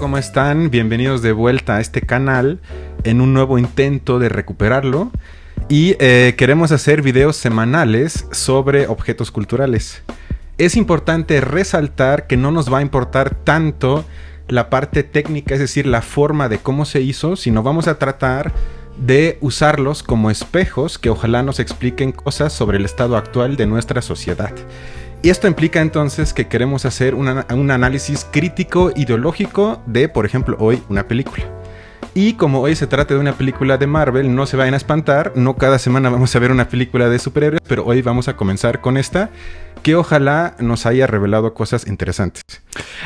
¿cómo 0.00 0.16
están? 0.16 0.70
Bienvenidos 0.70 1.20
de 1.20 1.32
vuelta 1.32 1.76
a 1.76 1.80
este 1.82 2.00
canal 2.00 2.58
en 3.04 3.20
un 3.20 3.34
nuevo 3.34 3.58
intento 3.58 4.18
de 4.18 4.30
recuperarlo. 4.30 5.12
Y 5.68 5.94
eh, 6.00 6.34
queremos 6.38 6.72
hacer 6.72 7.02
videos 7.02 7.36
semanales 7.36 8.26
sobre 8.32 8.86
objetos 8.86 9.30
culturales. 9.30 10.02
Es 10.56 10.76
importante 10.76 11.42
resaltar 11.42 12.26
que 12.26 12.38
no 12.38 12.50
nos 12.50 12.72
va 12.72 12.78
a 12.78 12.82
importar 12.82 13.34
tanto 13.34 14.06
la 14.48 14.70
parte 14.70 15.02
técnica, 15.02 15.52
es 15.52 15.60
decir, 15.60 15.86
la 15.86 16.00
forma 16.00 16.48
de 16.48 16.56
cómo 16.56 16.86
se 16.86 17.02
hizo, 17.02 17.36
sino 17.36 17.62
vamos 17.62 17.86
a 17.86 17.98
tratar 17.98 18.54
de 18.96 19.36
usarlos 19.42 20.02
como 20.02 20.30
espejos 20.30 20.98
que 20.98 21.10
ojalá 21.10 21.42
nos 21.42 21.60
expliquen 21.60 22.12
cosas 22.12 22.54
sobre 22.54 22.78
el 22.78 22.86
estado 22.86 23.18
actual 23.18 23.56
de 23.56 23.66
nuestra 23.66 24.00
sociedad. 24.00 24.52
Y 25.22 25.28
esto 25.28 25.46
implica 25.46 25.82
entonces 25.82 26.32
que 26.32 26.48
queremos 26.48 26.86
hacer 26.86 27.14
un 27.14 27.70
análisis 27.70 28.26
crítico 28.30 28.90
ideológico 28.96 29.82
de, 29.84 30.08
por 30.08 30.24
ejemplo, 30.24 30.56
hoy 30.58 30.82
una 30.88 31.06
película. 31.08 31.44
Y 32.14 32.34
como 32.34 32.62
hoy 32.62 32.74
se 32.74 32.86
trata 32.86 33.14
de 33.14 33.20
una 33.20 33.34
película 33.34 33.76
de 33.76 33.86
Marvel, 33.86 34.34
no 34.34 34.46
se 34.46 34.56
vayan 34.56 34.74
a 34.74 34.78
espantar, 34.78 35.32
no 35.36 35.56
cada 35.56 35.78
semana 35.78 36.08
vamos 36.08 36.34
a 36.34 36.38
ver 36.38 36.50
una 36.50 36.68
película 36.68 37.10
de 37.10 37.18
superhéroes, 37.18 37.60
pero 37.68 37.84
hoy 37.84 38.00
vamos 38.00 38.28
a 38.28 38.36
comenzar 38.36 38.80
con 38.80 38.96
esta, 38.96 39.28
que 39.82 39.94
ojalá 39.94 40.56
nos 40.58 40.86
haya 40.86 41.06
revelado 41.06 41.52
cosas 41.52 41.86
interesantes. 41.86 42.42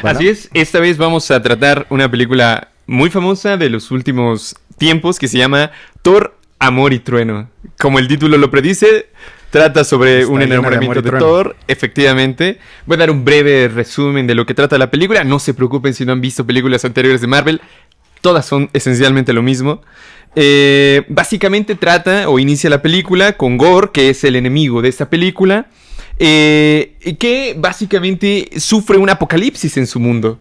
Así 0.02 0.28
es, 0.28 0.48
esta 0.55 0.78
vez 0.78 0.96
vamos 0.96 1.30
a 1.33 1.42
tratar 1.42 1.86
una 1.91 2.08
película 2.08 2.69
muy 2.86 3.10
famosa 3.10 3.56
de 3.56 3.70
los 3.70 3.91
últimos 3.91 4.55
tiempos 4.78 5.19
que 5.19 5.27
se 5.27 5.38
llama 5.38 5.72
Thor, 6.02 6.36
Amor 6.60 6.92
y 6.92 7.00
Trueno. 7.00 7.50
Como 7.78 7.98
el 7.98 8.06
título 8.08 8.38
lo 8.38 8.50
predice, 8.50 9.08
Trata 9.54 9.84
sobre 9.84 10.26
un 10.26 10.42
enamoramiento 10.42 11.00
de, 11.00 11.12
Thor, 11.12 11.54
efectivamente. 11.68 12.58
Voy 12.86 12.96
a 12.96 12.98
dar 12.98 13.12
un 13.12 13.24
breve 13.24 13.68
resumen 13.68 14.27
de 14.27 14.34
lo 14.34 14.46
que 14.46 14.52
trata 14.52 14.77
la 14.78 14.90
película. 14.90 15.22
No 15.22 15.38
se 15.38 15.54
preocupen 15.54 15.94
si 15.94 16.04
no 16.04 16.10
han 16.10 16.20
visto 16.20 16.44
películas 16.44 16.84
anteriores 16.84 17.20
de 17.20 17.28
Marvel. 17.28 17.60
Todas 18.20 18.47
son 18.47 18.69
esencialmente 18.72 19.32
lo 19.32 19.42
mismo. 19.42 19.80
Eh, 20.34 21.05
básicamente 21.06 21.77
trata 21.77 22.28
o 22.28 22.41
inicia 22.41 22.69
la 22.69 22.82
película 22.82 23.34
con 23.34 23.56
Gore, 23.56 23.91
que 23.92 24.10
es 24.10 24.25
el 24.25 24.34
enemigo 24.34 24.82
de 24.82 24.88
esta 24.88 25.08
película. 25.08 25.69
Eh, 26.19 27.16
que 27.20 27.55
básicamente 27.56 28.48
sufre 28.56 28.98
un 28.98 29.08
apocalipsis 29.08 29.77
en 29.77 29.86
su 29.86 30.00
mundo. 30.00 30.41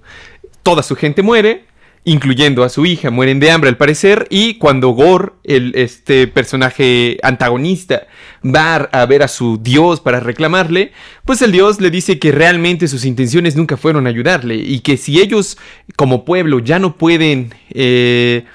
Toda 0.63 0.81
su 0.81 0.95
gente 0.95 1.21
muere, 1.21 1.65
incluyendo 2.05 2.63
a 2.63 2.69
su 2.69 2.85
hija, 2.85 3.11
mueren 3.11 3.39
de 3.39 3.51
hambre 3.51 3.69
al 3.69 3.77
parecer, 3.77 4.27
y 4.29 4.55
cuando 4.55 4.89
Gore, 4.89 5.33
el, 5.43 5.73
este 5.75 6.27
personaje 6.27 7.17
antagonista, 7.23 8.07
va 8.43 8.75
a 8.75 9.05
ver 9.05 9.23
a 9.23 9.27
su 9.27 9.57
dios 9.57 9.99
para 10.01 10.19
reclamarle, 10.19 10.91
pues 11.25 11.41
el 11.41 11.51
dios 11.51 11.79
le 11.79 11.89
dice 11.89 12.19
que 12.19 12.31
realmente 12.31 12.87
sus 12.87 13.05
intenciones 13.05 13.55
nunca 13.55 13.77
fueron 13.77 14.05
ayudarle, 14.07 14.55
y 14.55 14.79
que 14.79 14.97
si 14.97 15.21
ellos 15.21 15.57
como 15.95 16.25
pueblo 16.25 16.59
ya 16.59 16.79
no 16.79 16.97
pueden... 16.97 17.53
Eh, 17.71 18.45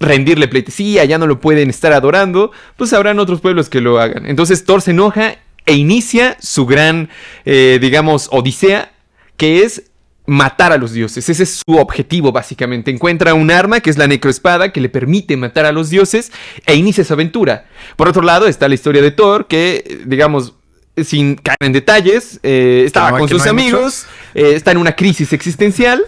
rendirle 0.00 0.48
pleitesía, 0.48 1.04
ya 1.04 1.16
no 1.16 1.28
lo 1.28 1.40
pueden 1.40 1.70
estar 1.70 1.92
adorando, 1.92 2.50
pues 2.76 2.92
habrán 2.92 3.20
otros 3.20 3.40
pueblos 3.40 3.68
que 3.68 3.80
lo 3.80 4.00
hagan. 4.00 4.26
Entonces 4.26 4.64
Thor 4.64 4.82
se 4.82 4.90
enoja 4.90 5.36
e 5.64 5.74
inicia 5.74 6.36
su 6.40 6.66
gran, 6.66 7.08
eh, 7.44 7.78
digamos, 7.80 8.28
odisea, 8.32 8.92
que 9.36 9.62
es 9.62 9.91
matar 10.26 10.72
a 10.72 10.78
los 10.78 10.92
dioses. 10.92 11.28
Ese 11.28 11.42
es 11.42 11.62
su 11.66 11.76
objetivo, 11.76 12.32
básicamente. 12.32 12.90
Encuentra 12.90 13.34
un 13.34 13.50
arma, 13.50 13.80
que 13.80 13.90
es 13.90 13.98
la 13.98 14.06
necroespada, 14.06 14.72
que 14.72 14.80
le 14.80 14.88
permite 14.88 15.36
matar 15.36 15.64
a 15.64 15.72
los 15.72 15.90
dioses 15.90 16.32
e 16.66 16.74
inicia 16.74 17.04
su 17.04 17.12
aventura. 17.12 17.66
Por 17.96 18.08
otro 18.08 18.22
lado, 18.22 18.46
está 18.46 18.68
la 18.68 18.74
historia 18.74 19.02
de 19.02 19.10
Thor, 19.10 19.46
que, 19.46 20.00
digamos, 20.06 20.54
sin 20.96 21.36
caer 21.36 21.56
en 21.60 21.72
detalles, 21.72 22.38
eh, 22.42 22.82
estaba 22.86 23.18
con 23.18 23.28
sus 23.28 23.46
amigos, 23.46 24.06
eh, 24.34 24.52
está 24.54 24.72
en 24.72 24.78
una 24.78 24.94
crisis 24.94 25.32
existencial 25.32 26.02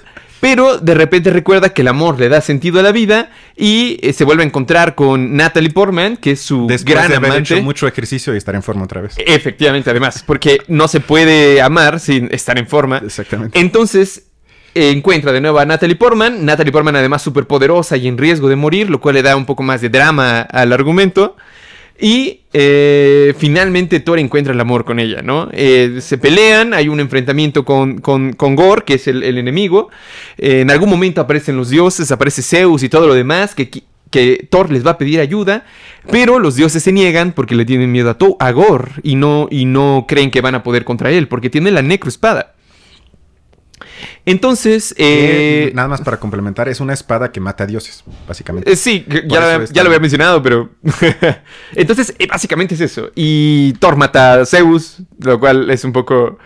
pero 0.45 0.77
de 0.77 0.93
repente 0.93 1.31
recuerda 1.31 1.71
que 1.71 1.81
el 1.81 1.89
amor 1.89 2.21
le 2.21 2.29
da 2.29 2.43
sentido 2.43 2.79
a 2.79 2.83
la 2.83 2.93
vida 2.93 3.31
y 3.57 3.99
eh, 4.03 4.13
se 4.13 4.25
vuelve 4.25 4.43
a 4.43 4.47
encontrar 4.47 4.95
con 4.95 5.35
Natalie 5.39 5.71
Portman, 5.71 6.19
que 6.19 6.33
es 6.33 6.41
su 6.43 6.67
Después 6.67 6.95
gran 6.95 7.09
de 7.09 7.17
haber 7.17 7.31
amante. 7.31 7.55
hecho 7.55 7.63
mucho 7.63 7.89
ejercicio 7.89 8.35
y 8.35 8.37
estar 8.37 8.55
en 8.55 8.63
forma 8.63 8.85
otra 8.85 9.01
vez. 9.01 9.15
Efectivamente, 9.17 9.89
además, 9.89 10.23
porque 10.27 10.59
no 10.69 10.87
se 10.87 11.01
puede 11.01 11.63
amar 11.63 11.99
sin 11.99 12.29
estar 12.31 12.59
en 12.59 12.67
forma. 12.67 12.99
Exactamente. 12.99 13.59
Entonces 13.59 14.25
eh, 14.75 14.91
encuentra 14.91 15.33
de 15.33 15.41
nuevo 15.41 15.61
a 15.61 15.65
Natalie 15.65 15.97
Portman. 15.97 16.45
Natalie 16.45 16.73
Portman 16.73 16.97
además 16.97 17.23
súper 17.23 17.47
poderosa 17.47 17.97
y 17.97 18.07
en 18.07 18.19
riesgo 18.19 18.51
de 18.51 18.57
morir, 18.57 18.91
lo 18.91 19.01
cual 19.01 19.15
le 19.15 19.23
da 19.23 19.37
un 19.37 19.47
poco 19.47 19.63
más 19.63 19.81
de 19.81 19.89
drama 19.89 20.43
al 20.43 20.75
argumento. 20.75 21.39
Y 22.01 22.41
eh, 22.53 23.35
finalmente 23.39 24.01
Thor 24.01 24.19
encuentra 24.19 24.53
el 24.53 24.61
amor 24.61 24.85
con 24.85 24.99
ella, 24.99 25.23
¿no? 25.23 25.49
Eh, 25.53 25.99
se 26.01 26.19
pelean, 26.19 26.75
hay 26.75 26.89
un 26.89 26.99
enfrentamiento 26.99 27.65
con, 27.65 27.99
con, 28.01 28.33
con 28.33 28.57
que 28.85 28.95
es 28.95 29.07
el, 29.07 29.23
el 29.23 29.39
enemigo. 29.39 29.91
Eh, 30.37 30.61
en 30.61 30.71
algún 30.71 30.91
momento 30.91 31.21
aparecen 31.21 31.57
los 31.57 31.71
dioses, 31.71 32.11
aparece 32.11 32.43
Zeus 32.43 32.83
y 32.83 32.89
todo 32.89 33.07
lo 33.07 33.15
demás, 33.15 33.55
que, 33.55 33.71
que 34.11 34.47
Thor 34.51 34.73
les 34.73 34.85
va 34.85 34.93
a 34.93 34.99
pedir 34.99 35.21
ayuda, 35.21 35.65
pero 36.11 36.41
los 36.41 36.57
dioses 36.57 36.83
se 36.83 36.93
niegan 36.93 37.33
porque 37.33 37.55
le 37.55 37.65
tienen 37.65 37.93
miedo 37.93 38.11
a, 38.11 38.19
to 38.19 38.37
a 38.41 38.53
y 39.03 39.15
no, 39.15 39.47
y 39.51 39.65
no 39.65 40.07
creen 40.09 40.33
que 40.33 40.41
van 40.41 40.57
a 40.57 40.65
poder 40.65 40.85
contra 40.85 41.11
él, 41.13 41.29
porque 41.29 41.51
tiene 41.51 41.71
la 41.71 41.83
necroespada. 41.83 42.54
Entonces, 44.27 44.95
eh, 44.99 45.71
nada 45.75 45.89
más 45.89 46.01
para 46.01 46.19
complementar, 46.19 46.69
es 46.69 46.81
una 46.81 46.93
espada 46.95 47.31
que 47.33 47.41
mata 47.41 47.65
a 47.65 47.67
dioses, 47.67 48.05
básicamente. 48.27 48.71
eh, 48.73 48.77
sí, 48.77 49.01
Por 49.09 49.27
ya, 49.27 49.59
lo- 49.59 49.65
ya 49.67 49.83
había 49.83 49.99
mencionado, 49.99 50.43
pero... 50.43 50.71
Entonces, 51.75 52.15
eh, 52.19 52.27
básicamente 52.27 52.75
es 52.75 52.81
eso. 52.81 53.11
Y 53.15 53.73
Thor 53.75 53.97
mata 53.97 54.41
a 54.41 54.47
Zeus, 54.47 54.99
lo 55.19 55.39
cual 55.41 55.71
es 55.71 55.85
un 55.85 55.93
poco... 55.93 56.39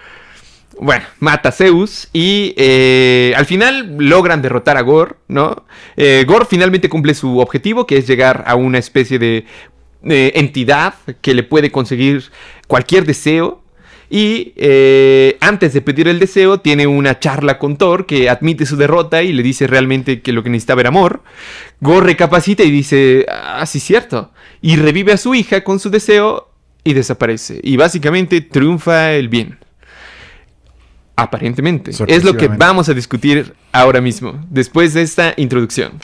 Bueno, 0.80 1.04
mata 1.19 1.48
a 1.48 1.52
Zeus 1.52 2.08
y 2.12 2.54
eh, 2.56 3.32
al 3.36 3.46
final 3.46 3.96
logran 3.98 4.42
derrotar 4.42 4.76
a 4.76 4.82
Gore, 4.82 5.16
¿no? 5.26 5.64
Eh, 5.96 6.25
Gore 6.25 6.44
finalmente 6.48 6.88
cumple 6.88 7.14
su 7.14 7.38
objetivo, 7.40 7.84
que 7.84 7.96
es 7.96 8.06
llegar 8.06 8.44
a 8.46 8.54
una 8.54 8.78
especie 8.78 9.19
de 9.19 9.44
eh, 10.04 10.32
entidad 10.36 10.94
que 11.20 11.34
le 11.34 11.42
puede 11.42 11.72
conseguir 11.72 12.30
cualquier 12.69 13.04
deseo. 13.06 13.60
Y 14.10 14.52
eh, 14.56 15.36
antes 15.41 15.74
de 15.74 15.82
pedir 15.82 16.08
el 16.08 16.19
deseo, 16.19 16.60
tiene 16.60 16.86
una 16.86 17.19
charla 17.19 17.58
con 17.58 17.76
Thor 17.76 18.06
que 18.06 18.30
admite 18.30 18.64
su 18.64 18.76
derrota 18.76 19.22
y 19.22 19.32
le 19.32 19.42
dice 19.42 19.66
realmente 19.66 20.22
que 20.22 20.32
lo 20.32 20.42
que 20.42 20.50
necesitaba 20.50 20.80
era 20.80 20.88
amor. 20.88 21.22
Gore 21.80 22.06
recapacita 22.06 22.62
y 22.62 22.70
dice, 22.70 23.26
ah, 23.28 23.66
sí, 23.66 23.80
cierto. 23.80 24.32
Y 24.62 24.76
revive 24.76 25.12
a 25.12 25.19
su 25.19 25.34
hija 25.34 25.62
con 25.62 25.78
su 25.78 25.91
deseo 25.91 26.50
y 26.84 26.94
desaparece. 26.94 27.60
Y 27.62 27.76
básicamente 27.76 28.41
triunfa 28.41 29.12
el 29.12 29.28
bien. 29.28 29.58
Aparentemente. 31.16 31.90
Es 32.06 32.25
lo 32.25 32.36
que 32.36 32.48
vamos 32.48 32.88
a 32.88 32.94
discutir 32.94 33.54
ahora 33.72 34.00
mismo, 34.00 34.46
después 34.48 34.94
de 34.94 35.02
esta 35.02 35.34
introducción. 35.36 35.98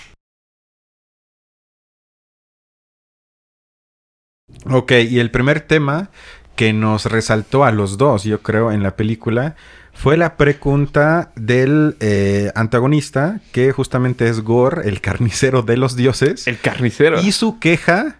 Ok, 4.71 4.93
y 5.09 5.19
el 5.19 5.31
primer 5.31 5.61
tema 5.61 6.11
que 6.57 6.73
nos 6.73 7.07
resaltó 7.07 7.65
a 7.65 7.73
los 7.73 7.99
dos, 7.99 8.25
yo 8.25 8.43
creo, 8.43 8.73
en 8.73 8.83
la 8.83 8.97
película, 8.97 9.57
fue 9.93 10.17
la 10.17 10.37
pregunta 10.37 11.31
del 11.37 11.97
eh, 12.01 12.51
antagonista, 12.55 13.41
que 13.53 13.73
justamente 13.73 14.29
es 14.29 14.41
Gore, 14.41 14.89
el 14.89 15.01
carnicero 15.01 15.63
de 15.63 15.77
los 15.77 15.97
dioses, 15.97 16.47
El 16.47 16.59
carnicero. 16.59 17.21
y 17.21 17.33
su 17.33 17.59
queja, 17.59 18.17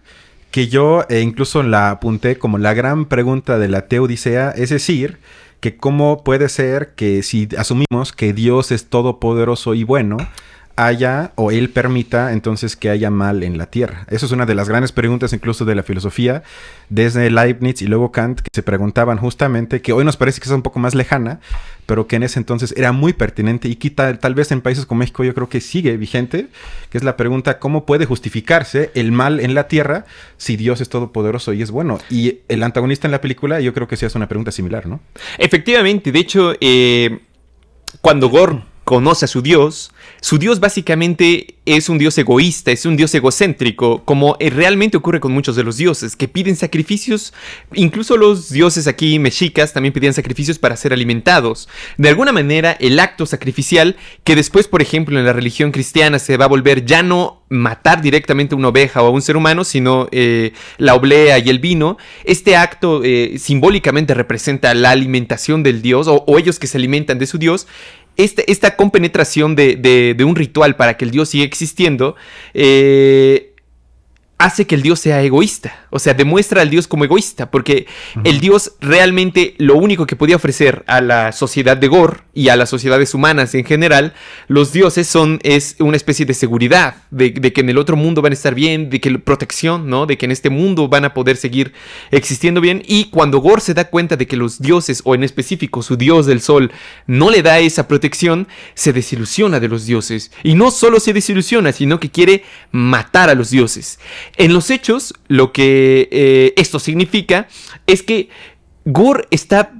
que 0.51 0.67
yo 0.67 1.05
eh, 1.09 1.19
incluso 1.19 1.63
la 1.63 1.91
apunté 1.91 2.37
como 2.37 2.57
la 2.57 2.73
gran 2.73 3.05
pregunta 3.05 3.59
de 3.59 3.67
la 3.67 3.87
Teodicea, 3.87 4.51
es 4.51 4.69
decir, 4.69 5.19
que 5.59 5.77
cómo 5.77 6.23
puede 6.23 6.49
ser 6.49 6.93
que 6.95 7.23
si 7.23 7.49
asumimos 7.57 8.13
que 8.13 8.33
Dios 8.33 8.71
es 8.71 8.85
todopoderoso 8.85 9.73
y 9.73 9.83
bueno, 9.83 10.17
haya 10.75 11.31
o 11.35 11.51
él 11.51 11.69
permita 11.69 12.33
entonces 12.33 12.75
que 12.75 12.89
haya 12.89 13.09
mal 13.09 13.43
en 13.43 13.57
la 13.57 13.67
tierra. 13.67 14.05
Eso 14.09 14.25
es 14.25 14.31
una 14.31 14.45
de 14.45 14.55
las 14.55 14.67
grandes 14.67 14.91
preguntas 14.91 15.31
incluso 15.33 15.65
de 15.65 15.75
la 15.75 15.83
filosofía, 15.83 16.43
desde 16.89 17.29
Leibniz 17.31 17.81
y 17.81 17.87
luego 17.87 18.11
Kant, 18.11 18.41
que 18.41 18.49
se 18.53 18.63
preguntaban 18.63 19.17
justamente, 19.17 19.81
que 19.81 19.93
hoy 19.93 20.03
nos 20.03 20.17
parece 20.17 20.41
que 20.41 20.45
es 20.45 20.51
un 20.51 20.61
poco 20.61 20.79
más 20.79 20.93
lejana, 20.93 21.39
pero 21.85 22.07
que 22.07 22.17
en 22.17 22.23
ese 22.23 22.39
entonces 22.39 22.73
era 22.75 22.91
muy 22.91 23.13
pertinente 23.13 23.69
y 23.69 23.75
que 23.75 23.89
tal, 23.89 24.19
tal 24.19 24.35
vez 24.35 24.51
en 24.51 24.61
países 24.61 24.85
como 24.85 24.99
México 24.99 25.23
yo 25.23 25.33
creo 25.33 25.49
que 25.49 25.61
sigue 25.61 25.95
vigente, 25.97 26.47
que 26.89 26.97
es 26.97 27.03
la 27.03 27.15
pregunta, 27.15 27.59
¿cómo 27.59 27.85
puede 27.85 28.05
justificarse 28.05 28.91
el 28.95 29.11
mal 29.11 29.39
en 29.39 29.53
la 29.53 29.67
tierra 29.67 30.05
si 30.37 30.57
Dios 30.57 30.81
es 30.81 30.89
todopoderoso 30.89 31.53
y 31.53 31.61
es 31.61 31.71
bueno? 31.71 31.99
Y 32.09 32.39
el 32.49 32.63
antagonista 32.63 33.07
en 33.07 33.11
la 33.11 33.21
película 33.21 33.61
yo 33.61 33.73
creo 33.73 33.87
que 33.87 33.95
sí 33.95 34.05
hace 34.05 34.17
una 34.17 34.27
pregunta 34.27 34.51
similar, 34.51 34.87
¿no? 34.87 34.99
Efectivamente, 35.37 36.11
de 36.11 36.19
hecho, 36.19 36.53
eh, 36.59 37.19
cuando 38.01 38.29
Gore 38.29 38.61
conoce 38.85 39.25
a 39.25 39.27
su 39.27 39.41
dios, 39.41 39.91
su 40.21 40.37
dios 40.37 40.59
básicamente 40.59 41.55
es 41.65 41.89
un 41.89 41.97
dios 41.97 42.15
egoísta, 42.19 42.71
es 42.71 42.85
un 42.85 42.95
dios 42.95 43.13
egocéntrico, 43.15 44.03
como 44.05 44.37
eh, 44.39 44.51
realmente 44.51 44.97
ocurre 44.97 45.19
con 45.19 45.31
muchos 45.31 45.55
de 45.55 45.63
los 45.63 45.77
dioses, 45.77 46.15
que 46.15 46.27
piden 46.27 46.55
sacrificios, 46.55 47.33
incluso 47.73 48.15
los 48.15 48.49
dioses 48.49 48.85
aquí 48.85 49.17
mexicas 49.17 49.73
también 49.73 49.91
pedían 49.91 50.13
sacrificios 50.13 50.59
para 50.59 50.77
ser 50.77 50.93
alimentados. 50.93 51.67
De 51.97 52.09
alguna 52.09 52.31
manera, 52.31 52.73
el 52.79 52.99
acto 52.99 53.25
sacrificial, 53.25 53.95
que 54.23 54.35
después, 54.35 54.67
por 54.67 54.83
ejemplo, 54.83 55.17
en 55.17 55.25
la 55.25 55.33
religión 55.33 55.71
cristiana 55.71 56.19
se 56.19 56.37
va 56.37 56.45
a 56.45 56.49
volver 56.49 56.85
ya 56.85 57.01
no 57.01 57.41
matar 57.49 58.01
directamente 58.01 58.53
a 58.53 58.57
una 58.57 58.67
oveja 58.69 59.01
o 59.01 59.07
a 59.07 59.11
un 59.11 59.21
ser 59.21 59.35
humano, 59.35 59.63
sino 59.63 60.07
eh, 60.11 60.53
la 60.77 60.93
oblea 60.93 61.39
y 61.39 61.49
el 61.49 61.57
vino, 61.57 61.97
este 62.23 62.55
acto 62.55 63.01
eh, 63.03 63.37
simbólicamente 63.39 64.13
representa 64.13 64.73
la 64.75 64.91
alimentación 64.91 65.63
del 65.63 65.81
dios, 65.81 66.07
o, 66.07 66.23
o 66.27 66.37
ellos 66.37 66.59
que 66.59 66.67
se 66.67 66.77
alimentan 66.77 67.17
de 67.17 67.25
su 67.25 67.39
dios, 67.39 67.67
esta 68.17 68.75
compenetración 68.75 69.55
de, 69.55 69.75
de, 69.75 70.23
un 70.23 70.35
ritual 70.35 70.75
para 70.75 70.97
que 70.97 71.05
el 71.05 71.11
dios 71.11 71.29
siga 71.29 71.45
existiendo, 71.45 72.15
eh, 72.53 73.54
hace 74.37 74.67
que 74.67 74.75
el 74.75 74.81
dios 74.81 74.99
sea 74.99 75.21
egoísta, 75.21 75.87
o 75.91 75.99
sea, 75.99 76.13
demuestra 76.13 76.61
al 76.61 76.69
dios 76.69 76.87
como 76.87 77.05
egoísta, 77.05 77.51
porque 77.51 77.87
el 78.25 78.41
dios 78.41 78.73
realmente 78.81 79.55
lo 79.59 79.75
único 79.75 80.05
que 80.05 80.17
podía 80.17 80.35
ofrecer 80.35 80.83
a 80.87 80.99
la 80.99 81.31
sociedad 81.31 81.77
de 81.77 81.87
Gor 81.87 82.25
y 82.33 82.49
a 82.49 82.57
las 82.57 82.69
sociedades 82.69 83.13
humanas 83.13 83.55
en 83.55 83.63
general, 83.63 84.13
los 84.47 84.73
dioses 84.73 85.07
son 85.07 85.39
es 85.43 85.77
una 85.79 85.95
especie 85.95 86.25
de 86.25 86.33
seguridad, 86.33 86.97
de, 87.11 87.33
que 87.33 87.61
en 87.61 87.69
el 87.69 87.77
otro 87.77 87.95
mundo 87.95 88.21
van 88.21 88.33
a 88.33 88.35
estar 88.35 88.53
bien, 88.53 88.89
de 88.89 88.99
que 88.99 89.17
protección, 89.19 89.89
¿no? 89.89 90.05
De 90.05 90.17
que 90.17 90.25
en 90.25 90.31
este 90.31 90.49
mundo 90.49 90.89
van 90.89 91.05
a 91.05 91.13
poder 91.13 91.37
seguir 91.37 91.71
existiendo 92.11 92.59
bien 92.59 92.83
y 92.85 93.05
cuando 93.05 93.39
Gor 93.39 93.61
se 93.61 93.73
da 93.73 93.85
cuenta 93.85 94.17
de 94.17 94.27
que 94.27 94.35
los 94.35 94.59
dioses 94.59 95.01
o 95.05 95.15
en 95.15 95.23
específico 95.23 95.81
su 95.81 95.95
dios 95.95 96.25
del 96.25 96.41
sol 96.41 96.73
no 97.07 97.29
le 97.29 97.41
da 97.41 97.59
esa 97.59 97.87
protección, 97.87 98.49
se 98.73 98.91
desilusiona 98.91 99.61
de 99.61 99.69
los 99.69 99.85
dioses 99.85 100.31
y 100.43 100.55
no 100.55 100.71
solo 100.71 100.99
se 100.99 101.13
desilusiona, 101.13 101.71
sino 101.71 102.01
que 102.01 102.11
quiere 102.11 102.43
matar 102.71 103.29
a 103.29 103.35
los 103.35 103.49
dioses. 103.49 103.97
En 104.37 104.53
los 104.53 104.69
hechos, 104.69 105.13
lo 105.27 105.51
que 105.53 106.09
eh, 106.11 106.53
esto 106.57 106.79
significa 106.79 107.47
es 107.87 108.03
que 108.03 108.29
Gore 108.83 109.27
está 109.31 109.71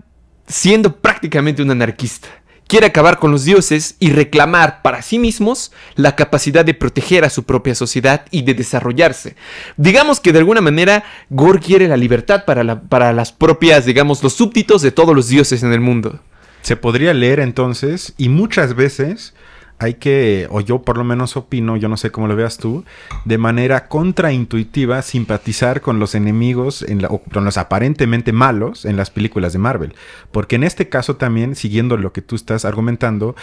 siendo 0.48 0.98
prácticamente 0.98 1.62
un 1.62 1.72
anarquista. 1.72 2.28
Quiere 2.68 2.88
acabar 2.88 3.20
con 3.20 3.32
los 3.32 3.46
dioses 3.46 3.96
y 4.00 4.10
reclamar 4.10 4.82
para 4.82 5.04
sí 5.04 5.20
mismos 5.20 5.72
la 5.96 6.16
capacidad 6.16 6.66
de 6.66 6.74
proteger 6.74 7.24
a 7.24 7.30
su 7.30 7.44
propia 7.44 7.76
sociedad 7.76 8.26
y 8.32 8.42
de 8.42 8.56
desarrollarse. 8.56 9.36
Digamos 9.78 10.20
que 10.20 10.34
de 10.34 10.40
alguna 10.40 10.62
manera 10.62 11.04
Gore 11.30 11.60
quiere 11.60 11.88
la 11.88 11.98
libertad 11.98 12.44
para, 12.46 12.82
para 12.82 13.14
las 13.14 13.32
propias, 13.32 13.86
digamos, 13.86 14.24
los 14.24 14.34
súbditos 14.34 14.82
de 14.82 14.92
todos 14.92 15.16
los 15.16 15.28
dioses 15.28 15.62
en 15.62 15.74
el 15.74 15.80
mundo. 15.80 16.20
Se 16.64 16.76
podría 16.76 17.14
leer 17.14 17.40
entonces, 17.40 18.16
y 18.18 18.30
muchas 18.30 18.74
veces 18.74 19.36
hay 19.78 19.96
que, 19.96 20.48
o 20.50 20.62
yo 20.62 20.82
por 20.82 20.98
lo 20.98 21.04
menos 21.04 21.36
opino, 21.36 21.76
yo 21.76 21.90
no 21.90 21.98
sé 21.98 22.12
cómo 22.12 22.28
lo 22.28 22.36
veas 22.36 22.58
tú, 22.58 22.86
de 23.26 23.38
manera 23.38 23.88
contraintuitiva 23.88 25.02
simpatizar 25.02 25.82
con 25.82 26.00
los 26.00 26.16
enemigos, 26.16 26.82
en 26.82 27.02
la, 27.02 27.10
con 27.10 27.44
los 27.44 27.58
aparentemente 27.58 28.32
malos 28.32 28.86
en 28.86 28.96
las 28.96 29.10
películas 29.10 29.54
de 29.54 29.60
Marvel. 29.60 29.94
Porque 30.32 30.56
en 30.56 30.64
este 30.64 30.88
caso 30.88 31.18
también, 31.18 31.56
siguiendo 31.56 31.98
lo 31.98 32.14
que 32.14 32.22
tú 32.22 32.36
estás 32.36 32.64
argumentando, 32.64 33.36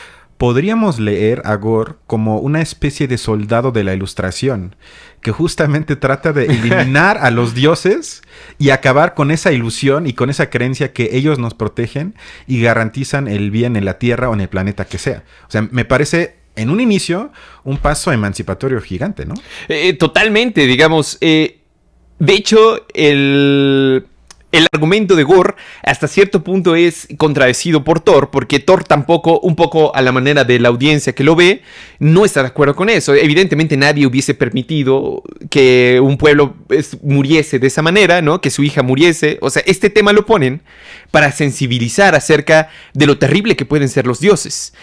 podríamos 0.43 0.99
leer 0.99 1.41
a 1.45 1.55
Gore 1.55 1.93
como 2.09 2.41
una 2.41 2.63
especie 2.63 3.07
de 3.07 3.17
soldado 3.17 3.71
de 3.71 3.85
la 3.85 3.95
ilustración, 3.95 4.75
que 5.21 5.31
justamente 5.31 5.95
trata 5.95 6.33
de 6.33 6.47
eliminar 6.53 7.17
a 7.19 7.31
los 7.31 7.55
dioses 7.55 8.23
y 8.59 8.71
acabar 8.71 9.15
con 9.15 9.31
esa 9.31 9.53
ilusión 9.53 10.05
y 10.09 10.15
con 10.15 10.31
esa 10.31 10.51
creencia 10.51 10.93
que 10.93 11.11
ellos 11.13 11.39
nos 11.39 11.55
protegen 11.55 12.17
y 12.49 12.61
garantizan 12.61 13.29
el 13.29 13.53
bien 13.53 13.77
en 13.77 13.85
la 13.85 14.01
Tierra 14.01 14.31
o 14.31 14.35
en 14.35 14.41
el 14.41 14.49
planeta 14.49 14.85
que 14.85 14.99
sea. 14.99 15.23
O 15.47 15.51
sea, 15.53 15.69
me 15.71 15.85
parece 15.85 16.39
en 16.57 16.71
un 16.71 16.81
inicio 16.81 17.31
un 17.63 17.77
paso 17.77 18.11
emancipatorio 18.11 18.81
gigante, 18.81 19.25
¿no? 19.25 19.35
Eh, 19.69 19.93
totalmente, 19.93 20.67
digamos. 20.67 21.19
Eh, 21.21 21.61
de 22.19 22.33
hecho, 22.35 22.85
el, 22.95 24.09
el 24.53 24.69
argumento 24.71 25.17
de 25.17 25.25
Gore 25.25 25.55
hasta 25.83 26.07
cierto 26.07 26.45
punto 26.45 26.77
es 26.77 27.09
contradecido 27.17 27.85
por 27.85 28.01
Thor, 28.01 28.31
porque 28.31 28.61
Thor 28.61 28.85
tampoco, 28.85 29.41
un 29.41 29.57
poco 29.57 29.95
a 29.97 30.03
la 30.03 30.13
manera 30.13 30.45
de 30.45 30.61
la 30.61 30.69
audiencia 30.69 31.15
que 31.15 31.25
lo 31.25 31.35
ve, 31.35 31.63
no 31.99 32.25
está 32.25 32.43
de 32.43 32.49
acuerdo 32.49 32.77
con 32.77 32.89
eso. 32.89 33.15
Evidentemente 33.15 33.77
nadie 33.77 34.07
hubiese 34.07 34.35
permitido 34.35 35.23
que 35.51 36.01
un 36.03 36.19
pueblo 36.19 36.55
muriese 37.03 37.59
de 37.59 37.67
esa 37.67 37.83
manera, 37.83 38.23
¿no? 38.23 38.41
Que 38.41 38.51
su 38.51 38.63
hija 38.63 38.83
muriese. 38.83 39.39
O 39.41 39.51
sea, 39.51 39.63
este 39.67 39.91
tema 39.91 40.13
lo 40.13 40.27
ponen 40.27 40.63
para 41.11 41.33
sensibilizar 41.33 42.15
acerca 42.15 42.69
de 42.93 43.07
lo 43.07 43.19
terrible 43.19 43.57
que 43.57 43.65
pueden 43.65 43.89
ser 43.89 44.07
los 44.07 44.21
dioses 44.21 44.75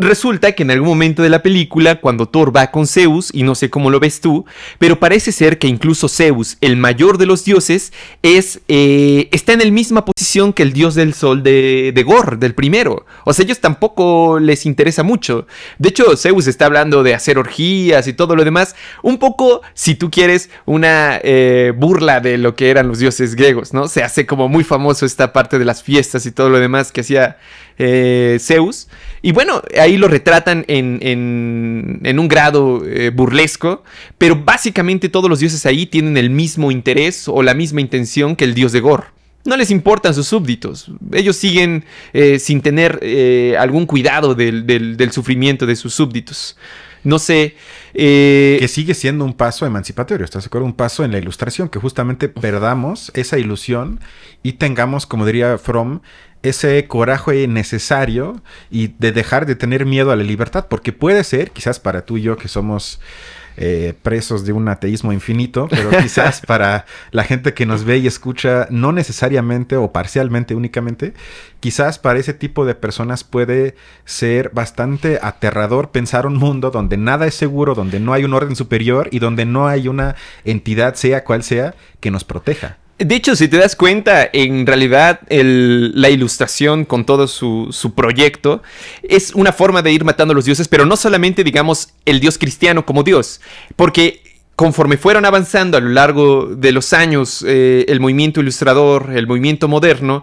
resulta 0.00 0.52
que 0.52 0.62
en 0.62 0.70
algún 0.70 0.88
momento 0.88 1.22
de 1.22 1.28
la 1.28 1.42
película, 1.42 2.00
cuando 2.00 2.26
Thor 2.26 2.54
va 2.54 2.70
con 2.70 2.86
Zeus, 2.86 3.30
y 3.32 3.42
no 3.42 3.54
sé 3.54 3.70
cómo 3.70 3.90
lo 3.90 4.00
ves 4.00 4.20
tú, 4.20 4.44
pero 4.78 4.98
parece 4.98 5.32
ser 5.32 5.58
que 5.58 5.68
incluso 5.68 6.08
Zeus, 6.08 6.56
el 6.60 6.76
mayor 6.76 7.18
de 7.18 7.26
los 7.26 7.44
dioses, 7.44 7.92
es, 8.22 8.60
eh, 8.68 9.28
está 9.32 9.52
en 9.52 9.60
la 9.60 9.70
misma 9.70 10.04
posición 10.04 10.52
que 10.52 10.62
el 10.62 10.72
dios 10.72 10.94
del 10.94 11.14
sol 11.14 11.42
de, 11.42 11.92
de 11.94 12.02
Gor, 12.02 12.38
del 12.38 12.54
primero. 12.54 13.06
O 13.24 13.32
sea, 13.32 13.44
ellos 13.44 13.60
tampoco 13.60 14.38
les 14.40 14.66
interesa 14.66 15.02
mucho. 15.02 15.46
De 15.78 15.90
hecho, 15.90 16.16
Zeus 16.16 16.46
está 16.46 16.66
hablando 16.66 17.02
de 17.02 17.14
hacer 17.14 17.38
orgías 17.38 18.06
y 18.06 18.12
todo 18.12 18.36
lo 18.36 18.44
demás. 18.44 18.74
Un 19.02 19.18
poco, 19.18 19.62
si 19.74 19.94
tú 19.94 20.10
quieres, 20.10 20.50
una 20.66 21.20
eh, 21.22 21.72
burla 21.76 22.20
de 22.20 22.38
lo 22.38 22.54
que 22.56 22.70
eran 22.70 22.88
los 22.88 22.98
dioses 22.98 23.34
griegos, 23.34 23.72
¿no? 23.72 23.88
Se 23.88 24.02
hace 24.02 24.26
como 24.26 24.48
muy 24.48 24.64
famoso 24.64 25.06
esta 25.06 25.32
parte 25.32 25.58
de 25.58 25.64
las 25.64 25.82
fiestas 25.82 26.26
y 26.26 26.32
todo 26.32 26.48
lo 26.48 26.58
demás 26.58 26.92
que 26.92 27.02
hacía 27.02 27.38
eh, 27.78 28.38
Zeus. 28.40 28.88
Y 29.22 29.32
bueno, 29.32 29.62
ahí 29.78 29.98
lo 29.98 30.08
retratan 30.08 30.64
en, 30.66 32.18
un 32.18 32.28
grado 32.28 32.82
eh, 32.86 33.10
burlesco, 33.10 33.84
pero 34.16 34.36
básicamente 34.36 35.08
todos 35.08 35.28
los 35.28 35.40
dioses 35.40 35.66
ahí 35.66 35.86
tienen 35.86 36.16
el 36.16 36.30
mismo 36.30 36.70
interés 36.70 37.28
o 37.28 37.42
la 37.42 37.54
misma 37.54 37.80
intención 37.80 38.34
que 38.34 38.44
el 38.44 38.54
dios 38.54 38.72
de 38.72 38.80
Gor. 38.80 39.06
No 39.44 39.56
les 39.56 39.70
importan 39.70 40.14
sus 40.14 40.26
súbditos. 40.26 40.90
Ellos 41.12 41.36
siguen 41.36 41.84
eh, 42.12 42.38
sin 42.38 42.60
tener 42.60 43.00
algún 43.58 43.86
cuidado 43.86 44.34
del, 44.34 45.10
sufrimiento 45.12 45.66
de 45.66 45.76
sus 45.76 45.94
súbditos. 45.94 46.56
No 47.02 47.18
sé. 47.18 47.56
que 47.94 48.66
sigue 48.68 48.92
siendo 48.92 49.24
un 49.24 49.32
paso 49.32 49.64
emancipatorio, 49.64 50.24
¿estás 50.24 50.44
de 50.44 50.48
acuerdo? 50.48 50.66
Un 50.66 50.74
paso 50.74 51.04
en 51.04 51.12
la 51.12 51.18
ilustración, 51.18 51.70
que 51.70 51.78
justamente 51.78 52.28
perdamos 52.28 53.10
esa 53.14 53.38
ilusión 53.38 54.00
y 54.42 54.52
tengamos, 54.52 55.06
como 55.06 55.24
diría 55.24 55.56
Fromm, 55.56 56.00
ese 56.42 56.86
coraje 56.86 57.46
necesario 57.46 58.40
y 58.70 58.88
de 58.98 59.12
dejar 59.12 59.46
de 59.46 59.56
tener 59.56 59.86
miedo 59.86 60.10
a 60.10 60.16
la 60.16 60.24
libertad, 60.24 60.66
porque 60.68 60.92
puede 60.92 61.24
ser, 61.24 61.50
quizás 61.50 61.80
para 61.80 62.04
tú 62.06 62.16
y 62.16 62.22
yo 62.22 62.36
que 62.36 62.48
somos 62.48 63.00
eh, 63.62 63.94
presos 64.02 64.46
de 64.46 64.54
un 64.54 64.68
ateísmo 64.68 65.12
infinito, 65.12 65.68
pero 65.68 65.90
quizás 66.02 66.40
para 66.40 66.86
la 67.10 67.24
gente 67.24 67.52
que 67.52 67.66
nos 67.66 67.84
ve 67.84 67.98
y 67.98 68.06
escucha, 68.06 68.66
no 68.70 68.92
necesariamente 68.92 69.76
o 69.76 69.92
parcialmente 69.92 70.54
únicamente, 70.54 71.12
quizás 71.60 71.98
para 71.98 72.18
ese 72.18 72.32
tipo 72.32 72.64
de 72.64 72.74
personas 72.74 73.22
puede 73.22 73.74
ser 74.06 74.50
bastante 74.54 75.18
aterrador 75.20 75.90
pensar 75.90 76.26
un 76.26 76.38
mundo 76.38 76.70
donde 76.70 76.96
nada 76.96 77.26
es 77.26 77.34
seguro, 77.34 77.74
donde 77.74 78.00
no 78.00 78.14
hay 78.14 78.24
un 78.24 78.32
orden 78.32 78.56
superior 78.56 79.08
y 79.10 79.18
donde 79.18 79.44
no 79.44 79.68
hay 79.68 79.88
una 79.88 80.16
entidad, 80.44 80.94
sea 80.94 81.24
cual 81.24 81.42
sea, 81.42 81.74
que 82.00 82.10
nos 82.10 82.24
proteja. 82.24 82.78
De 83.00 83.14
hecho, 83.14 83.34
si 83.34 83.48
te 83.48 83.56
das 83.56 83.76
cuenta, 83.76 84.28
en 84.30 84.66
realidad 84.66 85.20
la 85.30 86.10
ilustración 86.10 86.84
con 86.84 87.06
todo 87.06 87.26
su, 87.28 87.92
proyecto 87.96 88.62
es 89.02 89.34
una 89.34 89.52
forma 89.52 89.80
de 89.80 89.90
ir 89.90 90.04
matando 90.04 90.32
a 90.32 90.34
los 90.34 90.44
dioses, 90.44 90.68
pero 90.68 90.84
no 90.84 90.96
solamente, 90.96 91.42
digamos, 91.42 91.94
el 92.04 92.20
dios 92.20 92.36
cristiano 92.36 92.84
como 92.84 93.02
dios, 93.02 93.40
porque 93.74 94.22
conforme 94.54 94.98
fueron 94.98 95.24
avanzando 95.24 95.78
a 95.78 95.80
lo 95.80 95.88
largo 95.88 96.54
de 96.54 96.72
los 96.72 96.92
años 96.92 97.42
eh, 97.48 97.86
el 97.88 98.00
movimiento 98.00 98.42
ilustrador, 98.42 99.12
el 99.16 99.26
movimiento 99.26 99.66
moderno, 99.66 100.22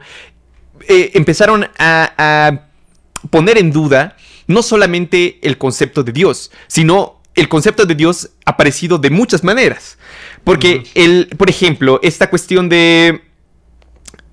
eh, 0.87 1.09
empezaron 1.15 1.67
a, 1.79 2.13
a 2.15 2.67
poner 3.31 3.57
en 3.57 3.71
duda 3.71 4.17
no 4.45 4.61
solamente 4.61 5.39
el 5.41 5.57
concepto 5.57 6.03
de 6.03 6.11
Dios, 6.11 6.51
sino 6.67 7.21
el 7.33 7.49
concepto 7.49 7.87
de 7.87 7.95
Dios 7.95 8.29
aparecido 8.45 8.99
de 8.99 9.09
muchas 9.09 9.43
maneras. 9.43 9.97
Porque, 10.47 10.85
el, 10.95 11.27
por 11.35 11.49
ejemplo, 11.49 11.99
esta 12.01 12.29
cuestión 12.29 12.69
de 12.69 13.21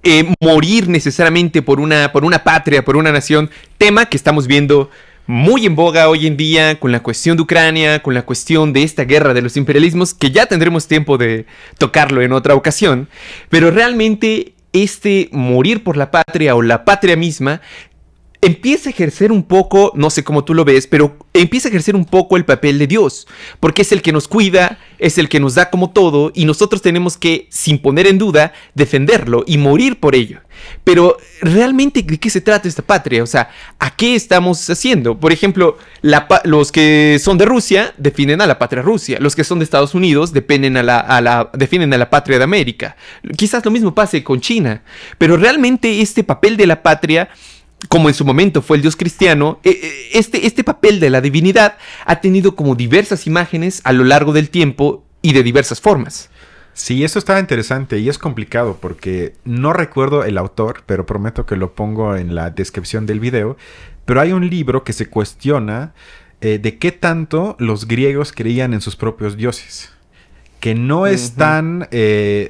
eh, 0.05 0.33
morir 0.41 0.89
necesariamente 0.89 1.61
por 1.61 1.81
una, 1.81 2.13
por 2.13 2.25
una 2.25 2.45
patria, 2.45 2.85
por 2.85 2.97
una 2.97 3.11
nación, 3.11 3.51
tema 3.79 4.07
que 4.07 4.17
estamos 4.17 4.47
viendo 4.47 4.91
muy 5.27 5.67
en 5.67 5.75
boga 5.75 6.09
hoy 6.09 6.29
en 6.29 6.37
día 6.37 6.79
con 6.79 6.93
la 6.93 7.03
cuestión 7.03 7.37
de 7.37 7.43
Ucrania, 7.43 8.01
con 8.01 8.15
la 8.15 8.23
cuestión 8.23 8.73
de 8.73 8.85
esta 8.85 9.03
guerra 9.03 9.35
de 9.35 9.43
los 9.43 9.57
imperialismos, 9.57 10.15
que 10.15 10.31
ya 10.31 10.47
tendremos 10.47 10.87
tiempo 10.87 11.19
de 11.19 11.47
tocarlo 11.79 12.23
en 12.23 12.31
otra 12.31 12.55
ocasión, 12.55 13.09
pero 13.49 13.73
realmente 13.73 14.55
este 14.73 15.29
morir 15.33 15.83
por 15.83 15.97
la 15.97 16.13
patria 16.13 16.55
o 16.55 16.63
la 16.63 16.85
patria 16.85 17.17
misma 17.17 17.61
empieza 18.45 18.91
a 18.91 18.93
ejercer 18.93 19.33
un 19.33 19.43
poco, 19.43 19.93
no 19.95 20.11
sé 20.11 20.23
cómo 20.23 20.45
tú 20.45 20.53
lo 20.53 20.65
ves, 20.65 20.87
pero 20.87 21.17
empieza 21.33 21.69
a 21.69 21.71
ejercer 21.71 21.97
un 21.97 22.05
poco 22.05 22.37
el 22.37 22.45
papel 22.45 22.79
de 22.79 22.87
Dios, 22.87 23.27
porque 23.59 23.83
es 23.83 23.93
el 23.93 24.03
que 24.03 24.13
nos 24.13 24.29
cuida, 24.29 24.79
es 24.99 25.17
el 25.17 25.29
que 25.31 25.41
nos 25.41 25.55
da 25.55 25.71
como 25.71 25.91
todo, 25.91 26.31
y 26.35 26.45
nosotros 26.45 26.83
tenemos 26.83 27.17
que, 27.17 27.47
sin 27.51 27.79
poner 27.79 28.07
en 28.07 28.19
duda, 28.19 28.53
defenderlo 28.75 29.45
y 29.47 29.57
morir 29.57 29.99
por 29.99 30.15
ello. 30.15 30.41
Pero 30.85 31.17
realmente, 31.41 32.03
¿de 32.03 32.19
qué 32.19 32.31
se 32.31 32.41
trata 32.41 32.69
esta 32.69 32.83
patria? 32.83 33.23
O 33.23 33.27
sea, 33.27 33.49
¿a 33.79 33.97
qué 33.97 34.15
estamos 34.15 34.69
haciendo? 34.69 35.19
Por 35.19 35.33
ejemplo, 35.33 35.79
los 36.45 36.71
que 36.71 37.19
son 37.21 37.39
de 37.39 37.47
Rusia 37.47 37.95
definen 37.97 38.41
a 38.41 38.47
la 38.47 38.59
patria 38.59 38.83
Rusia, 38.83 39.19
los 39.21 39.35
que 39.35 39.45
son 39.45 39.59
de 39.59 39.65
Estados 39.65 39.95
Unidos 39.95 40.33
dependen 40.33 40.75
definen 41.55 41.95
a 41.95 41.99
la 41.99 42.11
patria 42.11 42.39
de 42.39 42.45
América. 42.45 42.97
Quizás 43.37 43.65
lo 43.65 43.71
mismo 43.71 43.95
pase 43.95 44.23
con 44.23 44.41
China, 44.41 44.83
pero 45.19 45.37
realmente 45.37 46.03
este 46.03 46.23
papel 46.25 46.57
de 46.57 46.67
la 46.67 46.83
patria 46.83 47.31
como 47.89 48.09
en 48.09 48.15
su 48.15 48.25
momento 48.25 48.63
fue 48.63 48.77
el 48.77 48.83
dios 48.83 48.97
cristiano, 48.97 49.61
eh, 49.65 49.79
eh, 49.83 50.09
este, 50.15 50.47
este 50.47 50.65
papel 50.65 51.01
de 51.01 51.11
la 51.11 51.21
divinidad 51.21 51.77
ha 52.07 52.21
tenido 52.21 52.57
como 52.57 52.75
diversas 52.75 53.27
imágenes 53.27 53.81
a 53.85 53.93
lo 53.93 54.05
largo 54.05 54.33
del 54.33 54.51
tiempo 54.51 55.05
y 55.23 55.33
de 55.33 55.43
diversas 55.43 55.81
formas. 55.81 56.31
Sí, 56.75 57.05
eso 57.05 57.21
estaba 57.21 57.39
interesante 57.39 58.01
y 58.01 58.09
es 58.09 58.19
complicado 58.19 58.79
porque 58.81 59.35
no 59.45 59.73
recuerdo 59.73 60.25
el 60.25 60.37
autor, 60.39 60.83
pero 60.87 61.07
prometo 61.07 61.47
que 61.47 61.57
lo 61.57 61.73
pongo 61.73 62.17
en 62.17 62.35
la 62.35 62.51
descripción 62.51 63.07
del 63.07 63.21
video. 63.21 63.57
Pero 64.05 64.21
hay 64.21 64.33
un 64.33 64.51
libro 64.51 64.83
que 64.83 64.93
se 64.93 65.09
cuestiona 65.09 65.95
eh, 66.41 66.59
de 66.59 66.77
qué 66.79 66.91
tanto 66.91 67.57
los 67.61 67.87
griegos 67.87 68.33
creían 68.33 68.75
en 68.75 68.81
sus 68.81 68.97
propios 68.97 69.37
dioses. 69.37 69.93
Que 70.59 70.75
no 70.75 71.07
es 71.07 71.35
tan, 71.35 71.89
eh, 71.91 72.49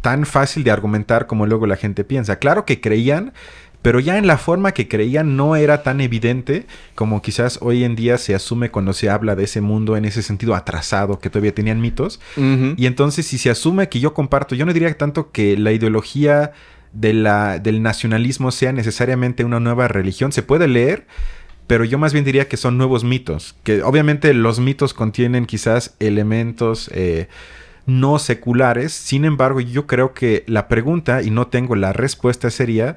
tan 0.00 0.24
fácil 0.24 0.64
de 0.64 0.70
argumentar 0.70 1.26
como 1.26 1.46
luego 1.46 1.66
la 1.66 1.76
gente 1.76 2.02
piensa. 2.02 2.38
Claro 2.38 2.64
que 2.64 2.80
creían, 2.80 3.34
pero 3.86 4.00
ya 4.00 4.18
en 4.18 4.26
la 4.26 4.36
forma 4.36 4.72
que 4.72 4.88
creían 4.88 5.36
no 5.36 5.54
era 5.54 5.84
tan 5.84 6.00
evidente 6.00 6.66
como 6.96 7.22
quizás 7.22 7.60
hoy 7.62 7.84
en 7.84 7.94
día 7.94 8.18
se 8.18 8.34
asume 8.34 8.72
cuando 8.72 8.92
se 8.92 9.08
habla 9.08 9.36
de 9.36 9.44
ese 9.44 9.60
mundo 9.60 9.96
en 9.96 10.04
ese 10.04 10.22
sentido 10.22 10.56
atrasado 10.56 11.20
que 11.20 11.30
todavía 11.30 11.54
tenían 11.54 11.80
mitos. 11.80 12.18
Y 12.36 12.86
entonces 12.86 13.28
si 13.28 13.38
se 13.38 13.48
asume 13.48 13.88
que 13.88 14.00
yo 14.00 14.12
comparto, 14.12 14.56
yo 14.56 14.66
no 14.66 14.72
diría 14.72 14.92
tanto 14.98 15.30
que 15.30 15.56
la 15.56 15.70
ideología 15.70 16.50
de 16.92 17.12
la, 17.12 17.60
del 17.60 17.80
nacionalismo 17.80 18.50
sea 18.50 18.72
necesariamente 18.72 19.44
una 19.44 19.60
nueva 19.60 19.86
religión, 19.86 20.32
se 20.32 20.42
puede 20.42 20.66
leer, 20.66 21.06
pero 21.68 21.84
yo 21.84 21.96
más 21.96 22.12
bien 22.12 22.24
diría 22.24 22.48
que 22.48 22.56
son 22.56 22.78
nuevos 22.78 23.04
mitos, 23.04 23.54
que 23.62 23.84
obviamente 23.84 24.34
los 24.34 24.58
mitos 24.58 24.94
contienen 24.94 25.46
quizás 25.46 25.94
elementos... 26.00 26.90
Eh, 26.92 27.28
no 27.88 28.18
seculares. 28.18 28.92
Sin 28.92 29.24
embargo, 29.24 29.60
yo 29.60 29.86
creo 29.86 30.12
que 30.12 30.42
la 30.48 30.66
pregunta, 30.66 31.22
y 31.22 31.30
no 31.30 31.46
tengo 31.46 31.76
la 31.76 31.92
respuesta, 31.92 32.50
sería 32.50 32.96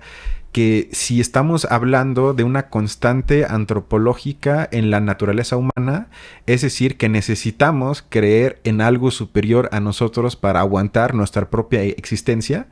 que 0.51 0.89
si 0.91 1.21
estamos 1.21 1.65
hablando 1.65 2.33
de 2.33 2.43
una 2.43 2.69
constante 2.69 3.45
antropológica 3.45 4.67
en 4.71 4.89
la 4.89 4.99
naturaleza 4.99 5.57
humana, 5.57 6.07
es 6.47 6.61
decir, 6.61 6.97
que 6.97 7.09
necesitamos 7.09 8.03
creer 8.07 8.59
en 8.63 8.81
algo 8.81 9.11
superior 9.11 9.69
a 9.71 9.79
nosotros 9.79 10.35
para 10.35 10.61
aguantar 10.61 11.13
nuestra 11.13 11.49
propia 11.49 11.83
existencia, 11.83 12.67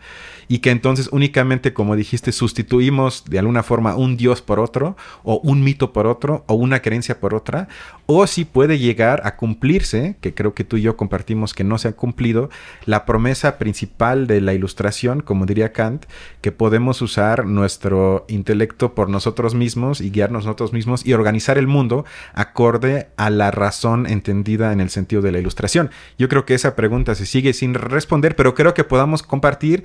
y 0.48 0.60
que 0.60 0.72
entonces 0.72 1.10
únicamente, 1.12 1.74
como 1.74 1.96
dijiste, 1.96 2.32
sustituimos 2.32 3.26
de 3.26 3.40
alguna 3.40 3.64
forma 3.64 3.96
un 3.96 4.18
dios 4.18 4.42
por 4.42 4.60
otro, 4.60 4.96
o 5.24 5.40
un 5.44 5.64
mito 5.64 5.94
por 5.94 6.08
otro, 6.08 6.44
o 6.48 6.56
una 6.56 6.82
creencia 6.82 7.20
por 7.20 7.34
otra, 7.34 7.68
o 8.06 8.26
si 8.28 8.46
puede 8.46 8.80
llegar 8.80 9.22
a 9.26 9.36
cumplirse, 9.36 10.16
que 10.22 10.34
creo 10.34 10.54
que 10.54 10.64
tú 10.64 10.78
y 10.78 10.82
yo 10.82 10.96
compartimos 10.98 11.54
que 11.54 11.64
no 11.64 11.78
se 11.78 11.90
ha 11.90 11.94
cumplido, 11.94 12.50
la 12.86 13.06
promesa 13.06 13.58
principal 13.58 14.28
de 14.28 14.42
la 14.42 14.54
ilustración, 14.54 15.22
como 15.22 15.46
diría 15.46 15.74
Kant, 15.74 16.06
que 16.42 16.52
podemos 16.52 17.02
usar 17.02 17.46
nuestro 17.46 18.26
intelecto 18.30 18.96
por 18.96 19.10
nosotros 19.10 19.56
mismos 19.56 20.02
y 20.02 20.12
guiarnos 20.12 20.46
nosotros 20.46 20.74
mismos 20.74 21.06
y 21.06 21.14
organizar 21.14 21.58
el 21.58 21.68
mundo 21.68 22.06
acorde 22.34 23.08
a 23.18 23.30
la 23.30 23.52
razón 23.52 24.08
entendida 24.08 24.72
en 24.72 24.80
el 24.80 24.90
sentido 24.90 25.22
de 25.22 25.32
la 25.32 25.40
ilustración. 25.40 25.92
Yo 26.18 26.30
creo 26.30 26.46
que 26.46 26.54
esa 26.54 26.76
pregunta 26.76 27.16
se 27.16 27.26
sigue 27.26 27.54
sin 27.54 27.74
responder, 27.74 28.36
pero 28.36 28.54
creo 28.54 28.74
que 28.74 28.84
podamos 28.84 29.24
compartir 29.24 29.84